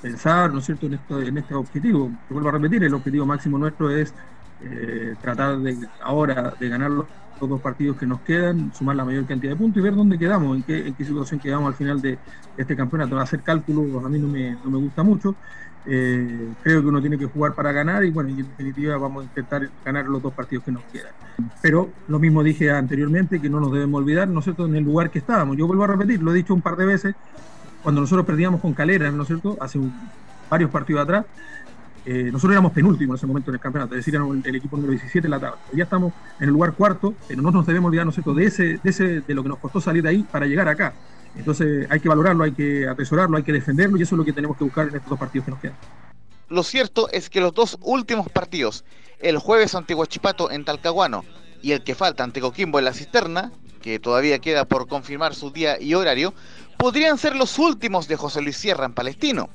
pensar, 0.06 0.52
¿no 0.52 0.60
es 0.60 0.66
cierto?, 0.66 0.86
en, 0.86 0.94
esto, 0.94 1.20
en 1.20 1.36
este 1.38 1.54
objetivo. 1.54 2.10
Te 2.28 2.34
vuelvo 2.34 2.48
a 2.48 2.52
repetir, 2.52 2.84
el 2.84 2.94
objetivo 2.94 3.26
máximo 3.26 3.58
nuestro 3.58 3.90
es 3.90 4.14
eh, 4.62 5.14
tratar 5.20 5.58
de 5.58 5.76
ahora 6.00 6.54
de 6.58 6.68
ganar 6.68 6.90
los, 6.90 7.06
dos 7.40 7.60
partidos 7.60 7.98
que 7.98 8.06
nos 8.06 8.20
quedan, 8.20 8.72
sumar 8.72 8.96
la 8.96 9.04
mayor 9.04 9.26
cantidad 9.26 9.52
de 9.52 9.56
puntos 9.56 9.78
y 9.78 9.82
ver 9.82 9.94
dónde 9.94 10.18
quedamos, 10.18 10.56
en 10.56 10.62
qué, 10.62 10.86
en 10.86 10.94
qué 10.94 11.04
situación 11.04 11.38
quedamos 11.38 11.68
al 11.68 11.74
final 11.74 12.00
de, 12.00 12.18
este 12.56 12.74
campeonato. 12.74 13.18
Hacer 13.18 13.40
cálculos 13.40 14.02
a 14.02 14.08
mí 14.08 14.18
no 14.18 14.28
me, 14.28 14.52
no 14.52 14.70
me 14.70 14.78
gusta 14.78 15.02
mucho. 15.02 15.34
Eh, 15.84 16.48
creo 16.62 16.80
que 16.82 16.88
uno 16.88 17.00
tiene 17.00 17.18
que 17.18 17.26
jugar 17.26 17.54
para 17.54 17.72
ganar 17.72 18.04
y 18.04 18.10
bueno, 18.10 18.30
en 18.30 18.38
definitiva 18.38 18.96
vamos 18.96 19.22
a 19.22 19.24
intentar 19.26 19.68
ganar 19.84 20.06
los 20.06 20.22
dos 20.22 20.32
partidos 20.32 20.64
que 20.64 20.72
nos 20.72 20.82
quedan. 20.84 21.12
Pero 21.60 21.90
lo 22.08 22.18
mismo 22.18 22.42
dije 22.42 22.70
anteriormente, 22.70 23.40
que 23.40 23.50
no 23.50 23.60
nos 23.60 23.72
debemos 23.72 23.98
olvidar, 24.00 24.28
¿no 24.28 24.38
es 24.38 24.44
cierto?, 24.44 24.66
en 24.66 24.76
el 24.76 24.84
lugar 24.84 25.10
que 25.10 25.18
estábamos. 25.18 25.56
Yo 25.56 25.66
vuelvo 25.66 25.84
a 25.84 25.88
repetir, 25.88 26.22
lo 26.22 26.32
he 26.32 26.34
dicho 26.34 26.54
un 26.54 26.62
par 26.62 26.76
de 26.76 26.86
veces, 26.86 27.14
cuando 27.86 28.00
nosotros 28.00 28.26
perdíamos 28.26 28.60
con 28.60 28.74
Calera, 28.74 29.12
¿no 29.12 29.22
es 29.22 29.28
cierto?, 29.28 29.56
hace 29.60 29.78
varios 30.50 30.72
partidos 30.72 31.04
atrás, 31.04 31.24
eh, 32.04 32.30
nosotros 32.32 32.50
éramos 32.50 32.72
penúltimos 32.72 33.14
en 33.14 33.16
ese 33.18 33.26
momento 33.28 33.52
en 33.52 33.54
el 33.54 33.60
campeonato, 33.60 33.94
es 33.94 33.98
decir, 33.98 34.12
éramos 34.12 34.38
el, 34.38 34.42
el 34.44 34.56
equipo 34.56 34.76
número 34.76 34.90
17 34.90 35.24
en 35.24 35.30
la 35.30 35.38
tabla. 35.38 35.58
Ya 35.72 35.84
estamos 35.84 36.12
en 36.40 36.48
el 36.48 36.50
lugar 36.50 36.72
cuarto, 36.72 37.14
pero 37.28 37.42
no 37.42 37.52
nos 37.52 37.64
debemos 37.64 37.86
olvidar, 37.86 38.04
¿no 38.04 38.10
es 38.10 38.16
cierto?, 38.16 38.34
de, 38.34 38.44
ese, 38.44 38.80
de, 38.82 38.90
ese, 38.90 39.20
de 39.20 39.34
lo 39.34 39.44
que 39.44 39.50
nos 39.50 39.58
costó 39.58 39.80
salir 39.80 40.02
de 40.02 40.08
ahí 40.08 40.24
para 40.24 40.46
llegar 40.46 40.66
acá. 40.66 40.94
Entonces 41.36 41.86
hay 41.88 42.00
que 42.00 42.08
valorarlo, 42.08 42.42
hay 42.42 42.54
que 42.54 42.88
atesorarlo, 42.88 43.36
hay 43.36 43.44
que 43.44 43.52
defenderlo 43.52 43.98
y 43.98 44.02
eso 44.02 44.16
es 44.16 44.18
lo 44.18 44.24
que 44.24 44.32
tenemos 44.32 44.56
que 44.56 44.64
buscar 44.64 44.88
en 44.88 44.96
estos 44.96 45.10
dos 45.10 45.18
partidos 45.20 45.44
que 45.44 45.50
nos 45.52 45.60
quedan. 45.60 45.76
Lo 46.48 46.64
cierto 46.64 47.08
es 47.12 47.30
que 47.30 47.40
los 47.40 47.54
dos 47.54 47.78
últimos 47.82 48.28
partidos, 48.30 48.84
el 49.20 49.38
jueves 49.38 49.76
ante 49.76 49.94
Huachipato 49.94 50.50
en 50.50 50.64
Talcahuano 50.64 51.24
y 51.62 51.70
el 51.70 51.84
que 51.84 51.94
falta 51.94 52.24
ante 52.24 52.40
Coquimbo 52.40 52.80
en 52.80 52.86
la 52.86 52.92
cisterna, 52.92 53.52
que 53.86 54.00
todavía 54.00 54.40
queda 54.40 54.64
por 54.64 54.88
confirmar 54.88 55.32
su 55.32 55.52
día 55.52 55.80
y 55.80 55.94
horario, 55.94 56.34
podrían 56.76 57.18
ser 57.18 57.36
los 57.36 57.56
últimos 57.56 58.08
de 58.08 58.16
José 58.16 58.42
Luis 58.42 58.56
Sierra 58.56 58.84
en 58.84 58.92
Palestino. 58.92 59.48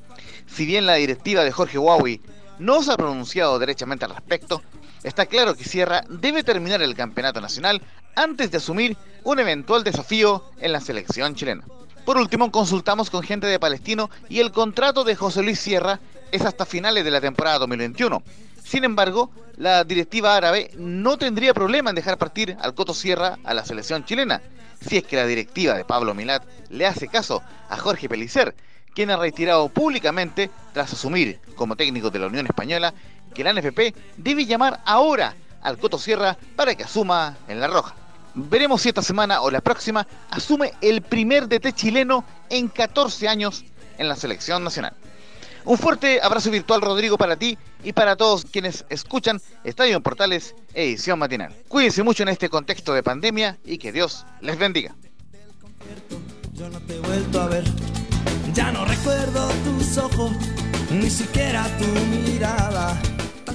Si 0.48 0.66
bien 0.66 0.86
la 0.86 0.94
directiva 0.94 1.44
de 1.44 1.52
Jorge 1.52 1.78
Huawei 1.78 2.22
no 2.58 2.82
se 2.82 2.94
ha 2.94 2.96
pronunciado 2.96 3.60
derechamente 3.60 4.06
al 4.06 4.16
respecto, 4.16 4.64
está 5.04 5.26
claro 5.26 5.54
que 5.54 5.66
Sierra 5.66 6.06
debe 6.08 6.46
terminar 6.46 6.82
el 6.82 6.96
campeonato 6.96 7.42
nacional 7.42 7.82
antes 8.16 8.50
de 8.52 8.58
asumir 8.60 8.96
un 9.26 9.40
eventual 9.40 9.84
desafío 9.84 10.46
en 10.62 10.72
la 10.72 10.80
selección 10.80 11.36
chilena. 11.36 11.66
Por 12.06 12.16
último, 12.16 12.54
consultamos 12.54 13.10
con 13.10 13.24
gente 13.24 13.48
de 13.48 13.60
Palestino 13.60 14.10
y 14.30 14.40
el 14.40 14.54
contrato 14.54 15.04
de 15.04 15.18
José 15.18 15.44
Luis 15.44 15.60
Sierra 15.60 16.00
es 16.32 16.46
hasta 16.46 16.66
finales 16.66 17.04
de 17.04 17.12
la 17.12 17.20
temporada 17.20 17.60
2021. 17.60 18.24
Sin 18.72 18.86
embargo, 18.86 19.30
la 19.58 19.84
directiva 19.84 20.34
árabe 20.34 20.72
no 20.78 21.18
tendría 21.18 21.54
problema 21.54 21.90
en 21.90 21.96
dejar 21.98 22.18
partir 22.18 22.56
al 22.62 22.74
Coto 22.74 22.94
Sierra 22.94 23.38
a 23.44 23.54
la 23.54 23.66
selección 23.66 24.06
chilena, 24.06 24.42
si 24.80 24.96
es 24.96 25.04
que 25.04 25.18
la 25.18 25.28
directiva 25.28 25.74
de 25.74 25.84
Pablo 25.84 26.14
Milat 26.14 26.46
le 26.70 26.88
hace 26.88 27.10
caso 27.10 27.44
a 27.68 27.76
Jorge 27.76 28.08
Pelicer, 28.08 28.56
quien 28.96 29.12
ha 29.12 29.18
retirado 29.18 29.68
públicamente, 29.68 30.50
tras 30.72 30.94
asumir 30.94 31.42
como 31.56 31.76
técnico 31.76 32.12
de 32.12 32.20
la 32.20 32.28
Unión 32.28 32.46
Española, 32.46 32.94
que 33.36 33.44
la 33.44 33.52
NFP 33.52 33.94
debe 34.16 34.46
llamar 34.46 34.80
ahora 34.86 35.36
al 35.62 35.78
Coto 35.78 36.00
Sierra 36.00 36.38
para 36.56 36.74
que 36.74 36.86
asuma 36.86 37.36
en 37.50 37.60
la 37.60 37.68
roja. 37.68 37.94
Veremos 38.36 38.84
si 38.84 38.88
esta 38.88 39.02
semana 39.02 39.42
o 39.42 39.52
la 39.52 39.60
próxima 39.60 40.08
asume 40.30 40.72
el 40.80 41.02
primer 41.02 41.50
DT 41.50 41.74
chileno 41.74 42.24
en 42.50 42.70
14 42.70 43.28
años 43.28 43.66
en 43.98 44.08
la 44.08 44.16
selección 44.16 44.64
nacional. 44.64 44.94
Un 45.64 45.78
fuerte 45.78 46.20
abrazo 46.22 46.50
virtual, 46.50 46.82
Rodrigo, 46.82 47.18
para 47.18 47.36
ti 47.36 47.58
y 47.84 47.94
para 47.94 48.16
todos 48.16 48.46
quienes 48.46 48.86
escuchan 48.90 49.40
Estadio 49.64 49.98
en 49.98 50.04
Portales, 50.04 50.56
edición 50.74 51.20
matinal. 51.20 51.54
Cuídense 51.68 52.04
mucho 52.04 52.24
en 52.24 52.30
este 52.30 52.50
contexto 52.50 52.94
de 52.94 53.04
pandemia 53.04 53.58
y 53.64 53.78
que 53.78 53.92
Dios 53.92 54.26
les 54.42 54.58
bendiga. 54.58 54.96
Yo 56.54 56.70
no 56.70 56.80
te 56.82 56.96
he 56.96 57.00
vuelto 57.00 57.42
a 57.42 57.48
ver, 57.48 57.64
ya 58.54 58.72
no 58.72 58.86
recuerdo 58.86 59.50
tus 59.64 59.98
ojos, 59.98 60.32
ni 60.92 61.10
siquiera 61.10 61.66
tu 61.78 61.86
mirada. 61.86 63.00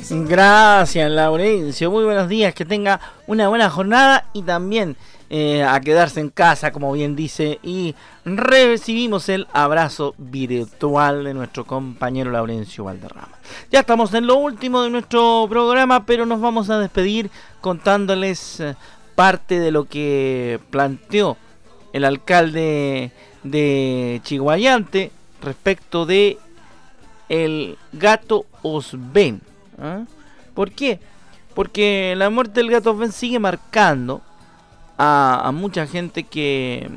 Gracias, 0.08 1.10
Laurencio. 1.10 1.90
Muy 1.90 2.04
buenos 2.04 2.28
días. 2.28 2.54
Que 2.54 2.64
tenga 2.64 3.00
una 3.26 3.48
buena 3.48 3.68
jornada 3.68 4.30
y 4.32 4.42
también 4.42 4.96
eh, 5.28 5.64
a 5.64 5.80
quedarse 5.80 6.20
en 6.20 6.30
casa, 6.30 6.70
como 6.70 6.92
bien 6.92 7.16
dice. 7.16 7.58
Y 7.62 7.94
recibimos 8.24 9.28
el 9.28 9.46
abrazo 9.52 10.14
virtual 10.18 11.24
de 11.24 11.34
nuestro 11.34 11.64
compañero 11.64 12.30
Laurencio 12.30 12.84
Valderrama. 12.84 13.38
Ya 13.70 13.80
estamos 13.80 14.14
en 14.14 14.26
lo 14.26 14.36
último 14.36 14.82
de 14.82 14.90
nuestro 14.90 15.46
programa, 15.48 16.06
pero 16.06 16.26
nos 16.26 16.40
vamos 16.40 16.70
a 16.70 16.78
despedir 16.78 17.30
contándoles 17.60 18.60
eh, 18.60 18.76
parte 19.16 19.58
de 19.58 19.72
lo 19.72 19.84
que 19.84 20.60
planteó 20.70 21.36
el 21.92 22.04
alcalde 22.04 23.10
de 23.42 24.20
Chihuayante 24.22 25.10
respecto 25.42 26.06
de 26.06 26.38
el 27.28 27.78
gato 27.92 28.46
Osben. 28.62 29.40
¿eh? 29.80 30.04
¿Por 30.54 30.70
qué? 30.70 31.00
Porque 31.54 32.14
la 32.16 32.30
muerte 32.30 32.60
del 32.60 32.70
gato 32.70 32.92
Osben 32.92 33.12
sigue 33.12 33.38
marcando 33.38 34.20
a, 34.98 35.50
mucha 35.54 35.86
gente 35.86 36.24
que 36.24 36.88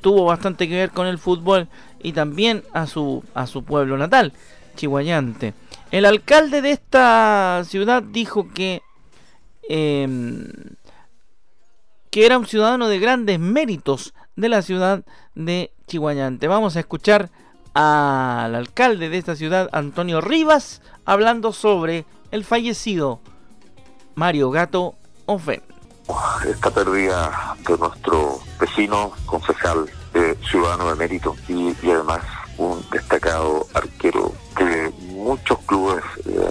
tuvo 0.00 0.24
bastante 0.24 0.68
que 0.68 0.74
ver 0.74 0.90
con 0.90 1.06
el 1.06 1.18
fútbol 1.18 1.68
y 2.02 2.12
también 2.12 2.62
a 2.72 2.86
su, 2.86 3.24
a 3.34 3.46
su 3.46 3.64
pueblo 3.64 3.98
natal, 3.98 4.32
Chihuayante. 4.76 5.54
El 5.90 6.04
alcalde 6.04 6.62
de 6.62 6.70
esta 6.70 7.62
ciudad 7.64 8.02
dijo 8.02 8.48
que, 8.52 8.82
em, 9.68 10.46
que 12.10 12.26
era 12.26 12.38
un 12.38 12.46
ciudadano 12.46 12.88
de 12.88 12.98
grandes 12.98 13.38
méritos 13.38 14.14
de 14.36 14.48
la 14.48 14.62
ciudad 14.62 15.04
de 15.34 15.72
Chihuayante. 15.86 16.46
Vamos 16.46 16.76
a 16.76 16.80
escuchar 16.80 17.30
al 17.74 18.54
alcalde 18.54 19.08
de 19.08 19.18
esta 19.18 19.36
ciudad, 19.36 19.68
Antonio 19.72 20.20
Rivas, 20.20 20.82
hablando 21.04 21.52
sobre 21.52 22.04
el 22.30 22.44
fallecido 22.44 23.20
Mario 24.14 24.50
Gato 24.50 24.94
Ofen. 25.26 25.62
Esta 26.46 26.70
pérdida 26.70 27.56
de 27.66 27.78
nuestro 27.78 28.40
vecino, 28.60 29.12
concejal, 29.26 29.86
ciudadano 30.50 30.88
de 30.90 30.94
mérito 30.96 31.36
y, 31.48 31.74
además 31.90 32.20
un 32.56 32.84
destacado 32.90 33.66
arquero 33.74 34.32
de 34.58 34.92
muchos 35.12 35.58
clubes 35.60 36.02
eh, 36.26 36.47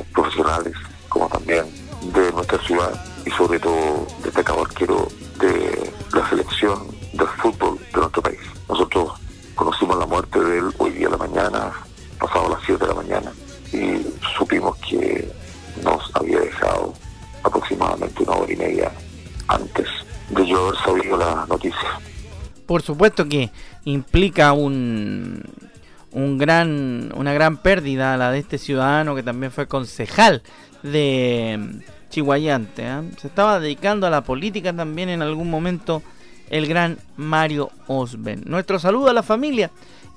supuesto 22.97 23.29
que 23.29 23.51
implica 23.86 24.53
un, 24.53 25.43
un 26.13 26.38
gran, 26.39 27.13
una 27.15 27.31
gran 27.31 27.57
pérdida 27.57 28.17
la 28.17 28.31
de 28.31 28.39
este 28.39 28.57
ciudadano 28.57 29.13
que 29.13 29.21
también 29.21 29.51
fue 29.51 29.67
concejal 29.67 30.41
de 30.81 31.79
Chihuayante. 32.10 32.81
¿eh? 32.88 33.01
Se 33.19 33.27
estaba 33.27 33.60
dedicando 33.60 34.07
a 34.07 34.10
la 34.10 34.23
política 34.23 34.73
también 34.73 35.10
en 35.10 35.21
algún 35.21 35.47
momento 35.47 36.01
el 36.49 36.65
gran 36.65 36.97
Mario 37.17 37.69
Osben. 37.86 38.41
Nuestro 38.47 38.79
saludo 38.79 39.10
a 39.10 39.13
la 39.13 39.21
familia 39.21 39.69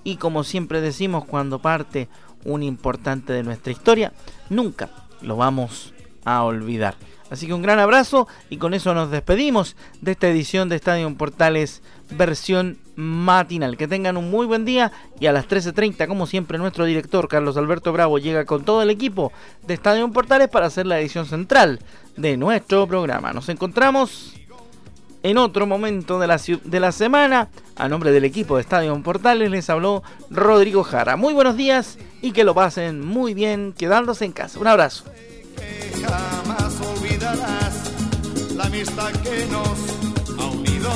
y 0.03 0.17
como 0.17 0.43
siempre 0.43 0.81
decimos 0.81 1.27
cuando 1.27 1.59
parte 1.59 2.09
un 2.47 2.63
importante 2.63 3.35
de 3.35 3.43
nuestra 3.43 3.73
historia, 3.73 4.15
nunca 4.49 4.89
lo 5.21 5.37
vamos 5.37 5.93
a 6.25 6.45
olvidar. 6.45 6.95
Así 7.31 7.47
que 7.47 7.55
un 7.55 7.63
gran 7.63 7.79
abrazo 7.79 8.29
y 8.51 8.57
con 8.57 8.75
eso 8.75 8.93
nos 8.93 9.11
despedimos 9.11 9.77
de 10.01 10.13
esta 10.13 10.29
edición 10.29 10.69
de 10.69 10.77
Estadio 10.77 11.13
Portales 11.17 11.83
versión 12.11 12.79
matinal. 12.97 13.77
Que 13.77 13.89
tengan 13.89 14.17
un 14.17 14.31
muy 14.31 14.47
buen 14.47 14.65
día 14.65 14.93
y 15.19 15.27
a 15.27 15.33
las 15.33 15.49
13.30 15.49 16.09
como 16.09 16.27
siempre 16.27 16.59
nuestro 16.59 16.85
director 16.85 17.29
Carlos 17.29 17.57
Alberto 17.57 17.93
Bravo 17.93 18.19
llega 18.19 18.45
con 18.45 18.65
todo 18.65 18.83
el 18.83 18.91
equipo 18.91 19.33
de 19.67 19.75
Estadio 19.75 20.11
Portales 20.11 20.49
para 20.49 20.67
hacer 20.67 20.87
la 20.87 21.01
edición 21.01 21.27
central 21.27 21.81
de 22.17 22.37
nuestro 22.37 22.87
programa. 22.87 23.33
Nos 23.33 23.49
encontramos 23.49 24.35
en 25.23 25.39
otro 25.39 25.67
momento 25.67 26.19
de 26.19 26.27
la, 26.27 26.41
de 26.65 26.81
la 26.81 26.93
semana. 26.93 27.49
A 27.77 27.89
nombre 27.89 28.13
del 28.13 28.25
equipo 28.25 28.57
de 28.57 28.63
Estadio 28.63 29.01
Portales 29.03 29.51
les 29.51 29.71
habló 29.71 30.03
Rodrigo 30.31 30.83
Jara. 30.83 31.17
Muy 31.17 31.33
buenos 31.33 31.57
días 31.57 31.99
y 32.21 32.33
que 32.33 32.45
lo 32.45 32.55
pasen 32.55 33.05
muy 33.05 33.35
bien 33.35 33.73
quedándose 33.73 34.25
en 34.25 34.33
casa. 34.33 34.59
Un 34.59 34.67
abrazo. 34.67 35.05
La 38.57 38.65
amistad 38.65 39.13
que 39.23 39.47
nos 39.47 40.41
ha 40.41 40.47
unido. 40.51 40.91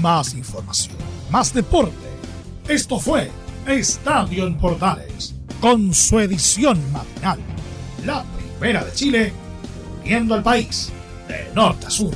Más 0.00 0.34
información, 0.34 0.96
más 1.30 1.52
deporte. 1.52 1.92
Esto 2.68 3.00
fue 3.00 3.28
Estadio 3.66 4.46
en 4.46 4.56
Portales, 4.56 5.34
con 5.60 5.92
su 5.92 6.20
edición 6.20 6.80
matinal. 6.92 7.40
La 8.04 8.24
primera 8.38 8.84
de 8.84 8.92
Chile, 8.92 9.32
viendo 10.04 10.36
al 10.36 10.44
país 10.44 10.92
de 11.26 11.50
norte 11.54 11.86
a 11.86 11.90
sur. 11.90 12.14